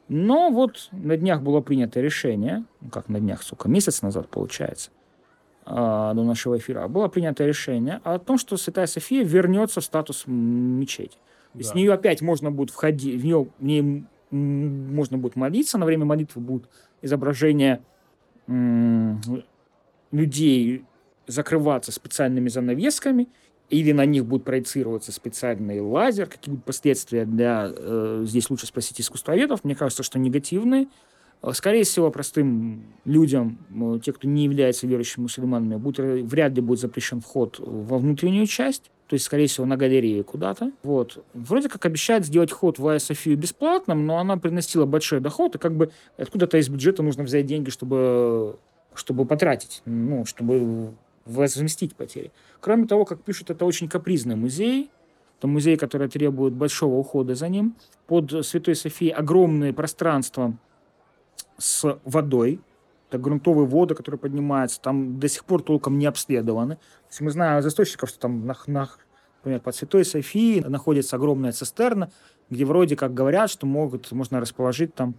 Но 0.08 0.52
вот 0.52 0.90
на 0.92 1.18
днях 1.18 1.42
было 1.42 1.62
принято 1.62 2.00
решение, 2.00 2.64
ну 2.80 2.90
как 2.90 3.10
на 3.10 3.20
днях, 3.20 3.42
сука, 3.42 3.68
месяц 3.68 4.04
назад 4.04 4.30
получается, 4.30 4.92
э, 5.66 5.72
до 5.74 6.24
нашего 6.24 6.58
эфира, 6.58 6.88
было 6.88 7.08
принято 7.08 7.46
решение 7.46 8.02
о 8.04 8.20
том, 8.20 8.38
что 8.38 8.56
Святая 8.56 8.86
София 8.86 9.24
вернется 9.24 9.82
в 9.82 9.84
статус 9.84 10.26
мечети. 10.28 11.18
Да. 11.56 11.64
с 11.64 11.74
нее 11.74 11.94
опять 11.94 12.22
можно 12.22 12.52
будет 12.52 12.70
входить, 12.70 13.22
в 13.22 13.24
нее, 13.24 13.48
в 13.60 13.64
ней 13.64 14.04
можно 14.32 15.18
будет 15.18 15.36
молиться, 15.36 15.78
на 15.78 15.86
время 15.86 16.06
молитвы 16.06 16.42
будут 16.42 16.70
изображения 17.02 17.82
людей 20.12 20.86
закрываться 21.28 21.92
специальными 21.92 22.50
занавесками, 22.50 23.28
или 23.70 23.92
на 23.92 24.06
них 24.06 24.26
будет 24.26 24.44
проецироваться 24.44 25.12
специальный 25.12 25.82
лазер, 25.82 26.28
какие 26.28 26.52
будут 26.52 26.66
последствия 26.66 27.26
для, 27.26 27.72
э, 27.76 28.24
здесь 28.28 28.50
лучше 28.50 28.68
спросить 28.68 29.02
искусствоведов, 29.02 29.64
мне 29.64 29.76
кажется, 29.76 30.04
что 30.04 30.20
негативные. 30.20 30.88
Э, 31.42 31.52
скорее 31.54 31.84
всего, 31.84 32.12
простым 32.12 32.84
людям, 33.06 33.58
э, 33.70 34.00
те, 34.04 34.14
кто 34.14 34.28
не 34.28 34.44
является 34.44 34.86
верующими 34.86 35.24
мусульманами, 35.24 35.78
будет, 35.78 36.30
вряд 36.30 36.54
ли 36.54 36.62
будет 36.62 36.80
запрещен 36.80 37.22
вход 37.22 37.56
во 37.60 37.98
внутреннюю 37.98 38.46
часть, 38.46 38.92
то 39.08 39.14
есть, 39.14 39.26
скорее 39.26 39.48
всего, 39.48 39.66
на 39.66 39.78
галерее 39.78 40.24
куда-то. 40.24 40.72
Вот. 40.84 41.24
Вроде 41.34 41.70
как 41.70 41.86
обещают 41.86 42.26
сделать 42.26 42.52
вход 42.52 42.80
в 42.80 42.88
Айя 42.88 43.00
Софию 43.00 43.38
бесплатным, 43.38 44.06
но 44.06 44.18
она 44.18 44.38
приносила 44.38 44.86
большой 44.86 45.20
доход, 45.20 45.56
и 45.56 45.60
как 45.60 45.76
бы 45.76 45.92
откуда-то 46.18 46.58
из 46.58 46.70
бюджета 46.70 47.04
нужно 47.04 47.24
взять 47.24 47.46
деньги, 47.46 47.70
чтобы, 47.70 48.58
чтобы 48.94 49.26
потратить, 49.26 49.82
ну, 49.86 50.26
чтобы 50.26 50.94
возместить 51.26 51.96
потери. 51.96 52.32
Кроме 52.60 52.88
того, 52.88 53.06
как 53.06 53.22
пишут, 53.24 53.50
это 53.50 53.66
очень 53.66 53.90
капризный 53.90 54.36
музей. 54.36 54.92
Это 55.38 55.48
музей, 55.48 55.76
который 55.76 56.08
требует 56.08 56.54
большого 56.54 56.96
ухода 56.96 57.36
за 57.36 57.50
ним. 57.50 57.76
Под 58.08 58.46
Святой 58.46 58.76
Софией 58.76 59.12
огромные 59.12 59.74
пространства 59.74 60.54
с 61.58 62.00
водой. 62.06 62.62
Это 63.10 63.18
грунтовые 63.18 63.68
воды, 63.68 63.96
которые 63.96 64.20
поднимаются. 64.20 64.80
Там 64.82 65.20
до 65.20 65.28
сих 65.28 65.46
пор 65.46 65.62
толком 65.62 65.98
не 65.98 66.06
обследованы. 66.06 66.76
То 66.76 67.10
есть 67.10 67.22
мы 67.22 67.32
знаем 67.32 67.60
из 67.60 67.68
источников, 67.68 68.10
что 68.10 68.20
там, 68.20 68.46
на, 68.46 68.56
на, 68.68 68.90
например, 69.38 69.60
под 69.60 69.76
Святой 69.76 70.06
Софией 70.06 70.62
находится 70.62 71.16
огромная 71.16 71.52
цистерна, 71.52 72.12
где 72.50 72.66
вроде 72.66 72.96
как 72.96 73.14
говорят, 73.14 73.50
что 73.50 73.66
могут, 73.66 74.12
можно 74.12 74.40
расположить 74.40 74.94
там 74.96 75.16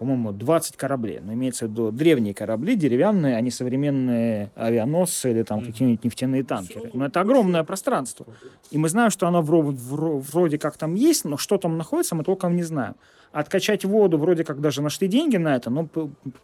по-моему, 0.00 0.32
20 0.32 0.78
кораблей. 0.78 1.20
Но 1.20 1.34
имеется 1.34 1.66
в 1.66 1.70
виду 1.70 1.92
древние 1.92 2.32
корабли, 2.32 2.74
деревянные, 2.74 3.36
а 3.36 3.40
не 3.42 3.50
современные 3.50 4.50
авианосцы 4.56 5.30
или 5.30 5.42
там 5.42 5.60
какие-нибудь 5.60 6.04
нефтяные 6.04 6.42
танкеры. 6.42 6.90
Но 6.94 7.04
это 7.04 7.20
огромное 7.20 7.64
пространство. 7.64 8.24
И 8.70 8.78
мы 8.78 8.88
знаем, 8.88 9.10
что 9.10 9.28
оно 9.28 9.42
вроде 9.42 10.58
как 10.58 10.78
там 10.78 10.94
есть, 10.94 11.26
но 11.26 11.36
что 11.36 11.58
там 11.58 11.76
находится, 11.76 12.14
мы 12.14 12.24
толком 12.24 12.56
не 12.56 12.62
знаем. 12.62 12.94
Откачать 13.30 13.84
воду 13.84 14.16
вроде 14.16 14.42
как 14.42 14.62
даже 14.62 14.80
нашли 14.80 15.06
деньги 15.06 15.36
на 15.36 15.54
это, 15.54 15.68
но, 15.68 15.86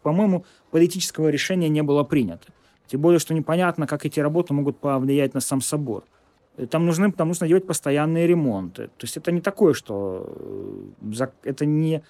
по-моему, 0.03 0.45
политического 0.71 1.31
решения 1.31 1.71
не 1.71 1.83
было 1.83 2.05
принято. 2.05 2.49
Тем 2.89 3.01
более, 3.01 3.21
что 3.21 3.33
непонятно, 3.33 3.87
как 3.87 4.05
эти 4.05 4.21
работы 4.21 4.53
могут 4.53 4.77
повлиять 4.77 5.33
на 5.33 5.41
сам 5.41 5.63
собор. 5.63 6.05
Там, 6.71 6.85
нужны, 6.85 7.11
там 7.11 7.29
нужно 7.29 7.49
делать 7.49 7.67
постоянные 7.67 8.27
ремонты. 8.27 8.89
То 8.99 9.05
есть 9.05 9.17
это 9.17 9.33
не 9.33 9.41
такое, 9.41 9.73
что 9.73 10.93
э, 11.11 11.27
это 11.45 11.65
не 11.65 12.03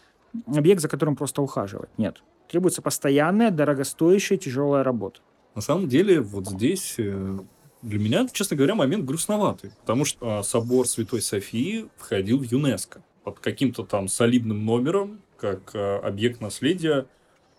объект, 0.47 0.81
за 0.81 0.89
которым 0.89 1.17
просто 1.17 1.43
ухаживать. 1.43 1.91
Нет. 1.99 2.23
Требуется 2.49 2.83
постоянная, 2.83 3.51
дорогостоящая, 3.51 4.39
тяжелая 4.39 4.85
работа. 4.85 5.21
На 5.55 5.63
самом 5.63 5.89
деле, 5.89 6.21
вот 6.21 6.47
здесь 6.47 6.95
э, 6.99 7.39
для 7.83 7.99
меня, 7.99 8.27
честно 8.33 8.57
говоря, 8.57 8.75
момент 8.75 9.05
грустноватый. 9.05 9.71
Потому 9.81 10.05
что 10.05 10.39
а, 10.39 10.43
собор 10.43 10.87
Святой 10.87 11.23
Софии 11.23 11.89
входил 11.97 12.39
в 12.39 12.45
ЮНЕСКо. 12.45 13.03
Под 13.25 13.41
каким-то 13.41 13.85
там 13.85 14.09
солидным 14.09 14.65
номером, 14.65 15.21
как 15.37 15.71
а, 15.75 16.01
объект 16.01 16.41
наследия, 16.41 17.07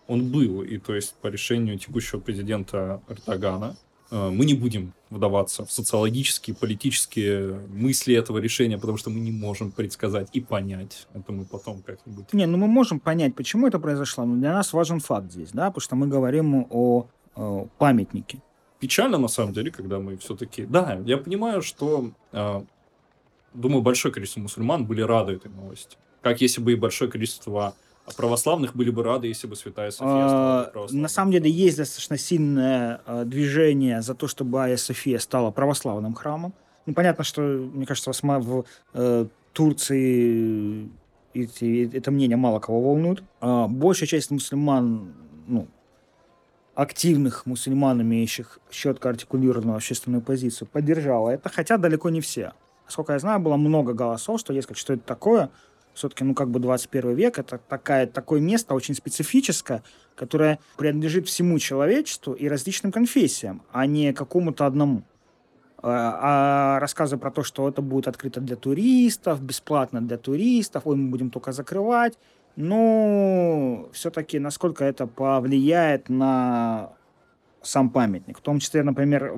он 0.06 0.30
был. 0.30 0.62
И 0.62 0.78
то 0.78 0.94
есть 0.94 1.14
по 1.14 1.28
решению 1.28 1.78
текущего 1.78 2.20
президента 2.20 3.02
Эрдогана 3.08 3.76
мы 4.10 4.46
не 4.46 4.54
будем 4.54 4.94
вдаваться 5.10 5.64
в 5.64 5.70
социологические, 5.70 6.56
политические 6.56 7.60
мысли 7.68 8.14
этого 8.14 8.38
решения, 8.38 8.78
потому 8.78 8.98
что 8.98 9.10
мы 9.10 9.20
не 9.20 9.30
можем 9.30 9.70
предсказать 9.70 10.28
и 10.32 10.40
понять. 10.40 11.06
Это 11.14 11.32
мы 11.32 11.44
потом 11.44 11.82
как-нибудь... 11.82 12.32
Не, 12.32 12.46
ну 12.46 12.56
мы 12.56 12.66
можем 12.66 13.00
понять, 13.00 13.34
почему 13.34 13.66
это 13.66 13.78
произошло, 13.78 14.24
но 14.24 14.36
для 14.36 14.52
нас 14.52 14.72
важен 14.72 15.00
факт 15.00 15.32
здесь, 15.32 15.50
да, 15.52 15.66
потому 15.66 15.82
что 15.82 15.96
мы 15.96 16.06
говорим 16.06 16.66
о, 16.70 17.06
о 17.34 17.66
памятнике. 17.78 18.40
Печально, 18.80 19.18
на 19.18 19.28
самом 19.28 19.52
деле, 19.52 19.70
когда 19.70 19.98
мы 19.98 20.16
все-таки... 20.18 20.64
Да, 20.64 21.00
я 21.04 21.18
понимаю, 21.18 21.62
что, 21.62 22.12
э, 22.32 22.62
думаю, 23.52 23.82
большое 23.82 24.14
количество 24.14 24.40
мусульман 24.40 24.86
были 24.86 25.02
рады 25.02 25.32
этой 25.32 25.50
новости. 25.50 25.96
Как 26.22 26.40
если 26.40 26.60
бы 26.60 26.72
и 26.72 26.76
большое 26.76 27.10
количество 27.10 27.74
а 28.08 28.14
православных 28.16 28.74
были 28.74 28.90
бы 28.90 29.02
рады, 29.02 29.26
если 29.26 29.46
бы 29.46 29.56
Святая 29.56 29.90
София 29.90 30.28
стала 30.28 30.72
а, 30.74 30.86
На 30.90 31.08
самом 31.08 31.32
деле 31.32 31.50
есть 31.50 31.76
достаточно 31.76 32.16
сильное 32.18 33.00
а, 33.06 33.24
движение 33.24 34.02
за 34.02 34.14
то, 34.14 34.28
чтобы 34.28 34.62
Айя 34.62 34.76
София 34.76 35.18
стала 35.18 35.50
православным 35.50 36.14
храмом. 36.14 36.52
Ну, 36.86 36.94
понятно, 36.94 37.24
что, 37.24 37.42
мне 37.42 37.84
кажется, 37.84 38.10
в 38.10 38.64
э, 38.94 39.26
Турции 39.52 40.88
эти, 41.34 41.94
это 41.94 42.10
мнение 42.10 42.38
мало 42.38 42.60
кого 42.60 42.80
волнует. 42.80 43.22
А 43.40 43.68
большая 43.68 44.06
часть 44.06 44.30
мусульман, 44.30 45.12
ну, 45.46 45.68
активных 46.74 47.44
мусульман, 47.44 48.00
имеющих 48.00 48.58
четко 48.70 49.10
артикулированную 49.10 49.76
общественную 49.76 50.22
позицию, 50.22 50.66
поддержала 50.68 51.28
это, 51.28 51.50
хотя 51.50 51.76
далеко 51.76 52.08
не 52.08 52.22
все. 52.22 52.52
Насколько 52.86 53.12
я 53.12 53.18
знаю, 53.18 53.40
было 53.40 53.56
много 53.56 53.92
голосов, 53.92 54.40
что, 54.40 54.54
дескать, 54.54 54.78
что 54.78 54.94
это 54.94 55.02
такое– 55.02 55.50
все-таки, 55.98 56.24
ну, 56.24 56.34
как 56.34 56.50
бы 56.50 56.60
21 56.60 57.14
век, 57.14 57.38
это 57.38 57.58
такая, 57.58 58.06
такое 58.06 58.40
место 58.40 58.74
очень 58.74 58.94
специфическое, 58.94 59.82
которое 60.14 60.58
принадлежит 60.76 61.28
всему 61.28 61.58
человечеству 61.58 62.32
и 62.32 62.48
различным 62.48 62.92
конфессиям, 62.92 63.62
а 63.72 63.86
не 63.86 64.12
какому-то 64.12 64.66
одному. 64.66 65.02
А, 65.80 66.76
а 66.76 66.80
рассказы 66.80 67.16
про 67.18 67.30
то, 67.30 67.42
что 67.42 67.68
это 67.68 67.82
будет 67.82 68.08
открыто 68.08 68.40
для 68.40 68.56
туристов, 68.56 69.40
бесплатно 69.42 70.00
для 70.00 70.18
туристов, 70.18 70.86
ой, 70.86 70.96
мы 70.96 71.10
будем 71.10 71.30
только 71.30 71.52
закрывать, 71.52 72.18
ну, 72.56 73.88
все-таки 73.92 74.38
насколько 74.38 74.84
это 74.84 75.06
повлияет 75.06 76.08
на 76.08 76.92
сам 77.62 77.90
памятник. 77.90 78.38
В 78.38 78.40
том 78.40 78.58
числе, 78.58 78.82
например, 78.82 79.32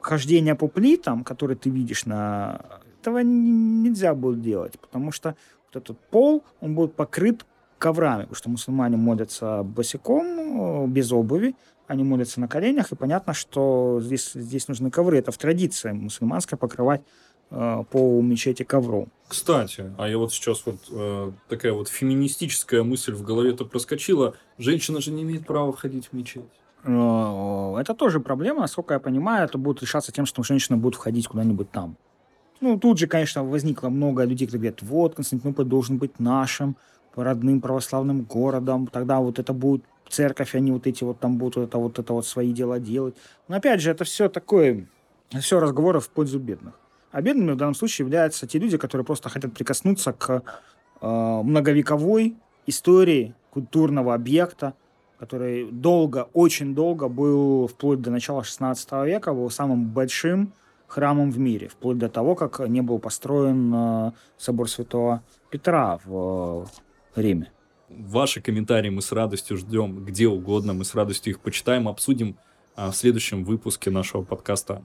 хождение 0.00 0.54
по 0.54 0.68
плитам, 0.68 1.24
которые 1.24 1.56
ты 1.56 1.70
видишь 1.70 2.06
на... 2.06 2.60
Этого 3.00 3.18
нельзя 3.18 4.14
будет 4.14 4.40
делать, 4.40 4.78
потому 4.78 5.12
что 5.12 5.36
вот 5.72 5.82
этот 5.82 5.98
пол, 6.10 6.44
он 6.60 6.74
будет 6.74 6.94
покрыт 6.94 7.44
коврами, 7.78 8.22
потому 8.22 8.36
что 8.36 8.50
мусульмане 8.50 8.96
молятся 8.96 9.62
босиком, 9.62 10.84
э, 10.84 10.86
без 10.86 11.12
обуви, 11.12 11.54
они 11.86 12.04
молятся 12.04 12.40
на 12.40 12.48
коленях, 12.48 12.92
и 12.92 12.96
понятно, 12.96 13.34
что 13.34 14.00
здесь, 14.00 14.32
здесь 14.32 14.68
нужны 14.68 14.90
ковры. 14.90 15.18
Это 15.18 15.32
в 15.32 15.38
традиции 15.38 15.90
мусульманской 15.90 16.56
покрывать 16.56 17.02
э, 17.50 17.84
по 17.90 18.20
мечети 18.22 18.62
ковром. 18.62 19.08
Кстати, 19.28 19.92
а 19.98 20.08
я 20.08 20.16
вот 20.18 20.32
сейчас 20.32 20.64
вот 20.64 20.76
э, 20.90 21.32
такая 21.48 21.72
вот 21.72 21.88
феминистическая 21.88 22.82
мысль 22.82 23.12
в 23.14 23.22
голове-то 23.22 23.64
проскочила. 23.64 24.34
Женщина 24.58 25.00
же 25.00 25.10
не 25.10 25.22
имеет 25.22 25.46
права 25.46 25.72
входить 25.72 26.08
в 26.08 26.12
мечеть. 26.12 26.44
Э, 26.84 27.76
Это 27.80 27.94
тоже 27.94 28.20
проблема, 28.20 28.60
насколько 28.60 28.94
я 28.94 29.00
понимаю, 29.00 29.44
это 29.44 29.58
будет 29.58 29.82
решаться 29.82 30.12
тем, 30.12 30.24
что 30.26 30.42
женщина 30.42 30.76
будет 30.78 30.94
входить 30.94 31.26
куда-нибудь 31.26 31.70
там. 31.70 31.96
Ну, 32.62 32.78
тут 32.78 32.96
же, 32.96 33.08
конечно, 33.08 33.42
возникло 33.42 33.88
много 33.88 34.22
людей, 34.22 34.46
которые 34.46 34.70
говорят, 34.70 34.82
вот, 34.82 35.16
Константинополь 35.16 35.64
должен 35.64 35.98
быть 35.98 36.20
нашим 36.20 36.76
родным 37.16 37.60
православным 37.60 38.22
городом, 38.22 38.86
тогда 38.86 39.18
вот 39.18 39.40
это 39.40 39.52
будет 39.52 39.82
церковь, 40.08 40.54
они 40.54 40.70
вот 40.70 40.86
эти 40.86 41.02
вот 41.02 41.18
там 41.18 41.38
будут 41.38 41.56
вот 41.56 41.62
это 41.64 41.78
вот, 41.78 41.98
это 41.98 42.12
вот 42.12 42.24
свои 42.24 42.52
дела 42.52 42.78
делать. 42.78 43.16
Но 43.48 43.56
опять 43.56 43.80
же, 43.80 43.90
это 43.90 44.04
все 44.04 44.28
такое, 44.28 44.86
все 45.40 45.58
разговоры 45.58 45.98
в 45.98 46.08
пользу 46.08 46.38
бедных. 46.38 46.74
А 47.10 47.20
бедными 47.20 47.50
в 47.50 47.56
данном 47.56 47.74
случае 47.74 48.04
являются 48.04 48.46
те 48.46 48.60
люди, 48.60 48.78
которые 48.78 49.04
просто 49.04 49.28
хотят 49.28 49.52
прикоснуться 49.52 50.12
к 50.12 50.44
э, 51.00 51.06
многовековой 51.42 52.36
истории 52.68 53.34
культурного 53.50 54.14
объекта, 54.14 54.74
который 55.18 55.68
долго, 55.68 56.28
очень 56.32 56.76
долго 56.76 57.08
был, 57.08 57.66
вплоть 57.66 58.00
до 58.00 58.12
начала 58.12 58.44
16 58.44 58.92
века, 59.04 59.34
был 59.34 59.50
самым 59.50 59.86
большим 59.88 60.52
храмом 60.92 61.30
в 61.30 61.38
мире, 61.38 61.68
вплоть 61.68 61.98
до 61.98 62.08
того, 62.08 62.34
как 62.34 62.60
не 62.68 62.82
был 62.82 62.98
построен 62.98 63.72
э, 63.74 64.12
собор 64.36 64.68
Святого 64.68 65.22
Петра 65.50 65.98
в 66.04 66.68
э, 67.16 67.22
Риме. 67.22 67.50
Ваши 67.88 68.40
комментарии 68.40 68.90
мы 68.90 69.00
с 69.00 69.10
радостью 69.12 69.56
ждем 69.56 70.04
где 70.04 70.28
угодно, 70.28 70.74
мы 70.74 70.84
с 70.84 70.94
радостью 70.94 71.32
их 71.32 71.40
почитаем, 71.40 71.88
обсудим 71.88 72.36
а, 72.74 72.90
в 72.90 72.96
следующем 72.96 73.44
выпуске 73.44 73.90
нашего 73.90 74.22
подкаста 74.22 74.84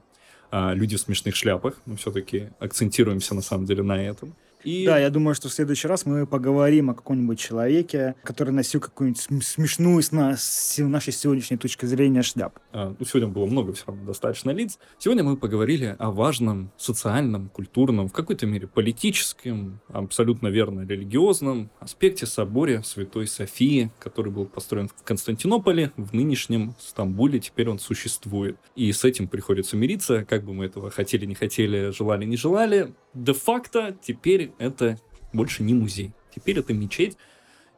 а, 0.52 0.74
«Люди 0.74 0.96
в 0.98 1.00
смешных 1.00 1.36
шляпах». 1.36 1.82
Мы 1.86 1.96
все-таки 1.96 2.50
акцентируемся 2.60 3.36
на 3.36 3.42
самом 3.42 3.66
деле 3.66 3.84
на 3.84 4.02
этом. 4.02 4.36
И... 4.64 4.86
Да, 4.86 4.98
я 4.98 5.10
думаю, 5.10 5.36
что 5.36 5.50
в 5.50 5.54
следующий 5.54 5.88
раз 5.88 6.06
мы 6.06 6.26
поговорим 6.26 6.90
о 6.90 6.94
каком-нибудь 6.94 7.40
человеке, 7.40 8.16
который 8.24 8.52
носил 8.52 8.80
какую-нибудь 8.80 9.22
см- 9.22 9.46
смешную 9.46 10.02
с, 10.02 10.12
нас, 10.12 10.44
с 10.44 10.84
нашей 10.84 11.14
сегодняшней 11.14 11.58
точки 11.58 11.86
зрения 11.86 12.24
шляп. 12.24 12.60
А, 12.72 12.96
ну, 12.98 13.06
сегодня 13.06 13.30
было 13.30 13.46
много 13.46 13.74
все 13.74 13.86
равно 13.88 14.06
достаточно 14.06 14.52
лиц. 14.52 14.80
Сегодня 14.98 15.24
мы 15.24 15.38
поговорили 15.38 15.96
о 16.00 16.12
важном 16.12 16.72
социальном, 16.78 17.50
культурном, 17.50 18.10
в 18.10 18.14
какой-то 18.14 18.46
мере 18.46 18.68
политическом, 18.68 19.80
абсолютно 19.90 20.48
верно 20.48 20.82
религиозном 20.82 21.70
аспекте 21.80 22.26
соборе 22.26 22.84
Святой 22.84 23.28
Софии, 23.28 23.92
который 24.00 24.32
был 24.32 24.46
построен 24.46 24.88
в 24.88 25.04
Константинополе, 25.04 25.92
в 25.98 26.14
нынешнем 26.14 26.76
Стамбуле, 26.80 27.40
теперь 27.40 27.70
он 27.70 27.80
существует. 27.80 28.58
И 28.76 28.92
с 28.92 29.04
этим 29.04 29.28
приходится 29.28 29.78
мириться, 29.78 30.26
как 30.26 30.44
бы 30.44 30.54
мы 30.54 30.66
этого 30.66 30.90
хотели, 30.90 31.26
не 31.26 31.36
хотели, 31.36 31.92
желали, 31.92 32.26
не 32.26 32.38
желали. 32.38 32.94
Де-факто 33.18 33.98
теперь 34.02 34.52
это 34.60 35.00
больше 35.34 35.64
не 35.64 35.74
музей. 35.74 36.14
Теперь 36.34 36.60
это 36.60 36.74
мечеть. 36.74 37.18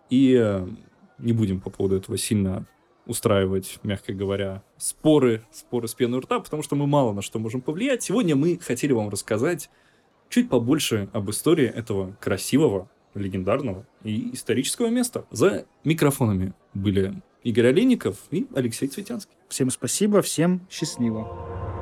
И 0.09 0.35
э, 0.37 0.67
не 1.17 1.33
будем 1.33 1.61
по 1.61 1.69
поводу 1.69 1.95
этого 1.95 2.17
сильно 2.17 2.67
устраивать, 3.05 3.79
мягко 3.83 4.13
говоря, 4.13 4.63
споры, 4.77 5.43
споры 5.51 5.87
с 5.87 5.95
пеной 5.95 6.19
рта, 6.19 6.39
потому 6.39 6.61
что 6.61 6.75
мы 6.75 6.87
мало 6.87 7.13
на 7.13 7.21
что 7.21 7.39
можем 7.39 7.61
повлиять. 7.61 8.03
Сегодня 8.03 8.35
мы 8.35 8.59
хотели 8.59 8.91
вам 8.91 9.09
рассказать 9.09 9.69
чуть 10.29 10.49
побольше 10.49 11.09
об 11.13 11.29
истории 11.29 11.65
этого 11.65 12.15
красивого, 12.19 12.89
легендарного 13.15 13.87
и 14.03 14.33
исторического 14.33 14.87
места. 14.87 15.25
За 15.31 15.65
микрофонами 15.83 16.53
были 16.73 17.21
Игорь 17.43 17.67
Олейников 17.67 18.17
и 18.29 18.45
Алексей 18.53 18.87
Цветянский. 18.87 19.35
Всем 19.47 19.69
спасибо, 19.71 20.21
всем 20.21 20.67
счастливо. 20.69 21.78